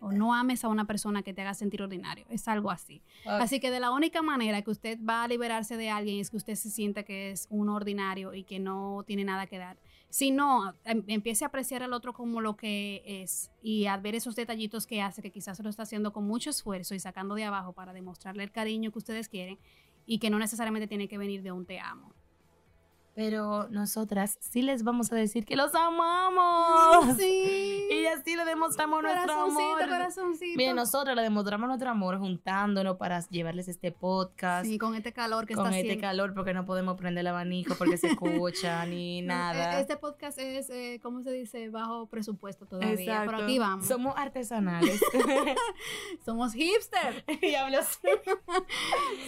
O 0.00 0.12
no 0.12 0.34
ames 0.34 0.64
a 0.64 0.68
una 0.68 0.84
persona 0.84 1.22
que 1.22 1.34
te 1.34 1.42
haga 1.42 1.54
sentir 1.54 1.82
ordinario. 1.82 2.24
Es 2.30 2.46
algo 2.48 2.70
así. 2.70 3.02
Así 3.24 3.58
que 3.60 3.70
de 3.70 3.80
la 3.80 3.90
única 3.90 4.22
manera 4.22 4.62
que 4.62 4.70
usted 4.70 4.98
va 5.02 5.24
a 5.24 5.28
liberarse 5.28 5.76
de 5.76 5.90
alguien 5.90 6.20
es 6.20 6.30
que 6.30 6.36
usted 6.36 6.54
se 6.54 6.70
sienta 6.70 7.02
que 7.02 7.30
es 7.32 7.46
un 7.50 7.68
ordinario 7.68 8.32
y 8.34 8.44
que 8.44 8.58
no 8.58 9.02
tiene 9.06 9.24
nada 9.24 9.46
que 9.46 9.58
dar. 9.58 9.76
Si 10.10 10.30
no, 10.30 10.72
em- 10.84 11.04
empiece 11.08 11.44
a 11.44 11.48
apreciar 11.48 11.82
al 11.82 11.92
otro 11.92 12.12
como 12.12 12.40
lo 12.40 12.56
que 12.56 13.02
es 13.04 13.50
y 13.60 13.86
a 13.86 13.96
ver 13.96 14.14
esos 14.14 14.36
detallitos 14.36 14.86
que 14.86 15.02
hace, 15.02 15.20
que 15.20 15.30
quizás 15.30 15.58
lo 15.60 15.68
está 15.68 15.82
haciendo 15.82 16.12
con 16.12 16.24
mucho 16.26 16.50
esfuerzo 16.50 16.94
y 16.94 17.00
sacando 17.00 17.34
de 17.34 17.44
abajo 17.44 17.72
para 17.72 17.92
demostrarle 17.92 18.42
el 18.44 18.50
cariño 18.50 18.90
que 18.92 18.98
ustedes 18.98 19.28
quieren 19.28 19.58
y 20.06 20.18
que 20.18 20.30
no 20.30 20.38
necesariamente 20.38 20.86
tiene 20.88 21.08
que 21.08 21.18
venir 21.18 21.42
de 21.42 21.52
un 21.52 21.66
te 21.66 21.78
amo. 21.80 22.14
Pero 23.18 23.66
nosotras 23.70 24.38
sí 24.40 24.62
les 24.62 24.84
vamos 24.84 25.10
a 25.12 25.16
decir 25.16 25.44
que 25.44 25.56
los 25.56 25.74
amamos. 25.74 27.16
Sí. 27.16 27.82
Y 27.90 28.06
así 28.06 28.36
le 28.36 28.44
demostramos 28.44 29.02
nuestro 29.02 29.32
amor. 29.42 29.80
corazoncito. 29.88 30.56
Bien, 30.56 30.76
nosotros 30.76 31.16
le 31.16 31.22
demostramos 31.22 31.66
nuestro 31.66 31.90
amor 31.90 32.18
juntándonos 32.18 32.96
para 32.96 33.18
llevarles 33.28 33.66
este 33.66 33.90
podcast. 33.90 34.66
Sí, 34.66 34.78
con 34.78 34.94
este 34.94 35.12
calor 35.12 35.46
que 35.46 35.54
con 35.54 35.66
está 35.66 35.76
este 35.78 35.88
haciendo. 35.88 36.06
calor 36.06 36.32
porque 36.32 36.54
no 36.54 36.64
podemos 36.64 36.96
prender 36.96 37.22
el 37.22 37.26
abanico 37.26 37.74
porque 37.76 37.96
se 37.96 38.06
escucha 38.12 38.86
ni 38.86 39.20
nada. 39.22 39.78
eh, 39.78 39.80
Este 39.80 39.96
podcast 39.96 40.38
es, 40.38 40.70
eh, 40.70 41.00
¿cómo 41.02 41.20
se 41.24 41.32
dice? 41.32 41.70
Bajo 41.70 42.06
presupuesto 42.06 42.66
todavía. 42.66 42.92
Exacto. 42.94 43.32
Pero 43.32 43.42
aquí 43.42 43.58
vamos. 43.58 43.88
Somos 43.88 44.14
artesanales. 44.16 45.00
Somos 46.24 46.52
hipster. 46.52 47.24
y. 47.26 47.56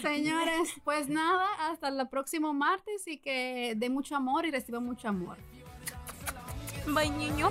Señores, 0.01 0.75
pues 0.85 1.09
nada, 1.09 1.45
hasta 1.69 1.89
el 1.89 2.09
próximo 2.09 2.55
martes 2.55 3.09
y 3.09 3.19
que 3.19 3.75
dé 3.81 3.89
mucho 3.89 4.15
amor 4.15 4.45
y 4.45 4.51
reciba 4.51 4.79
mucho 4.79 5.09
amor. 5.09 5.39
Bye, 6.87 7.11
niño. 7.11 7.51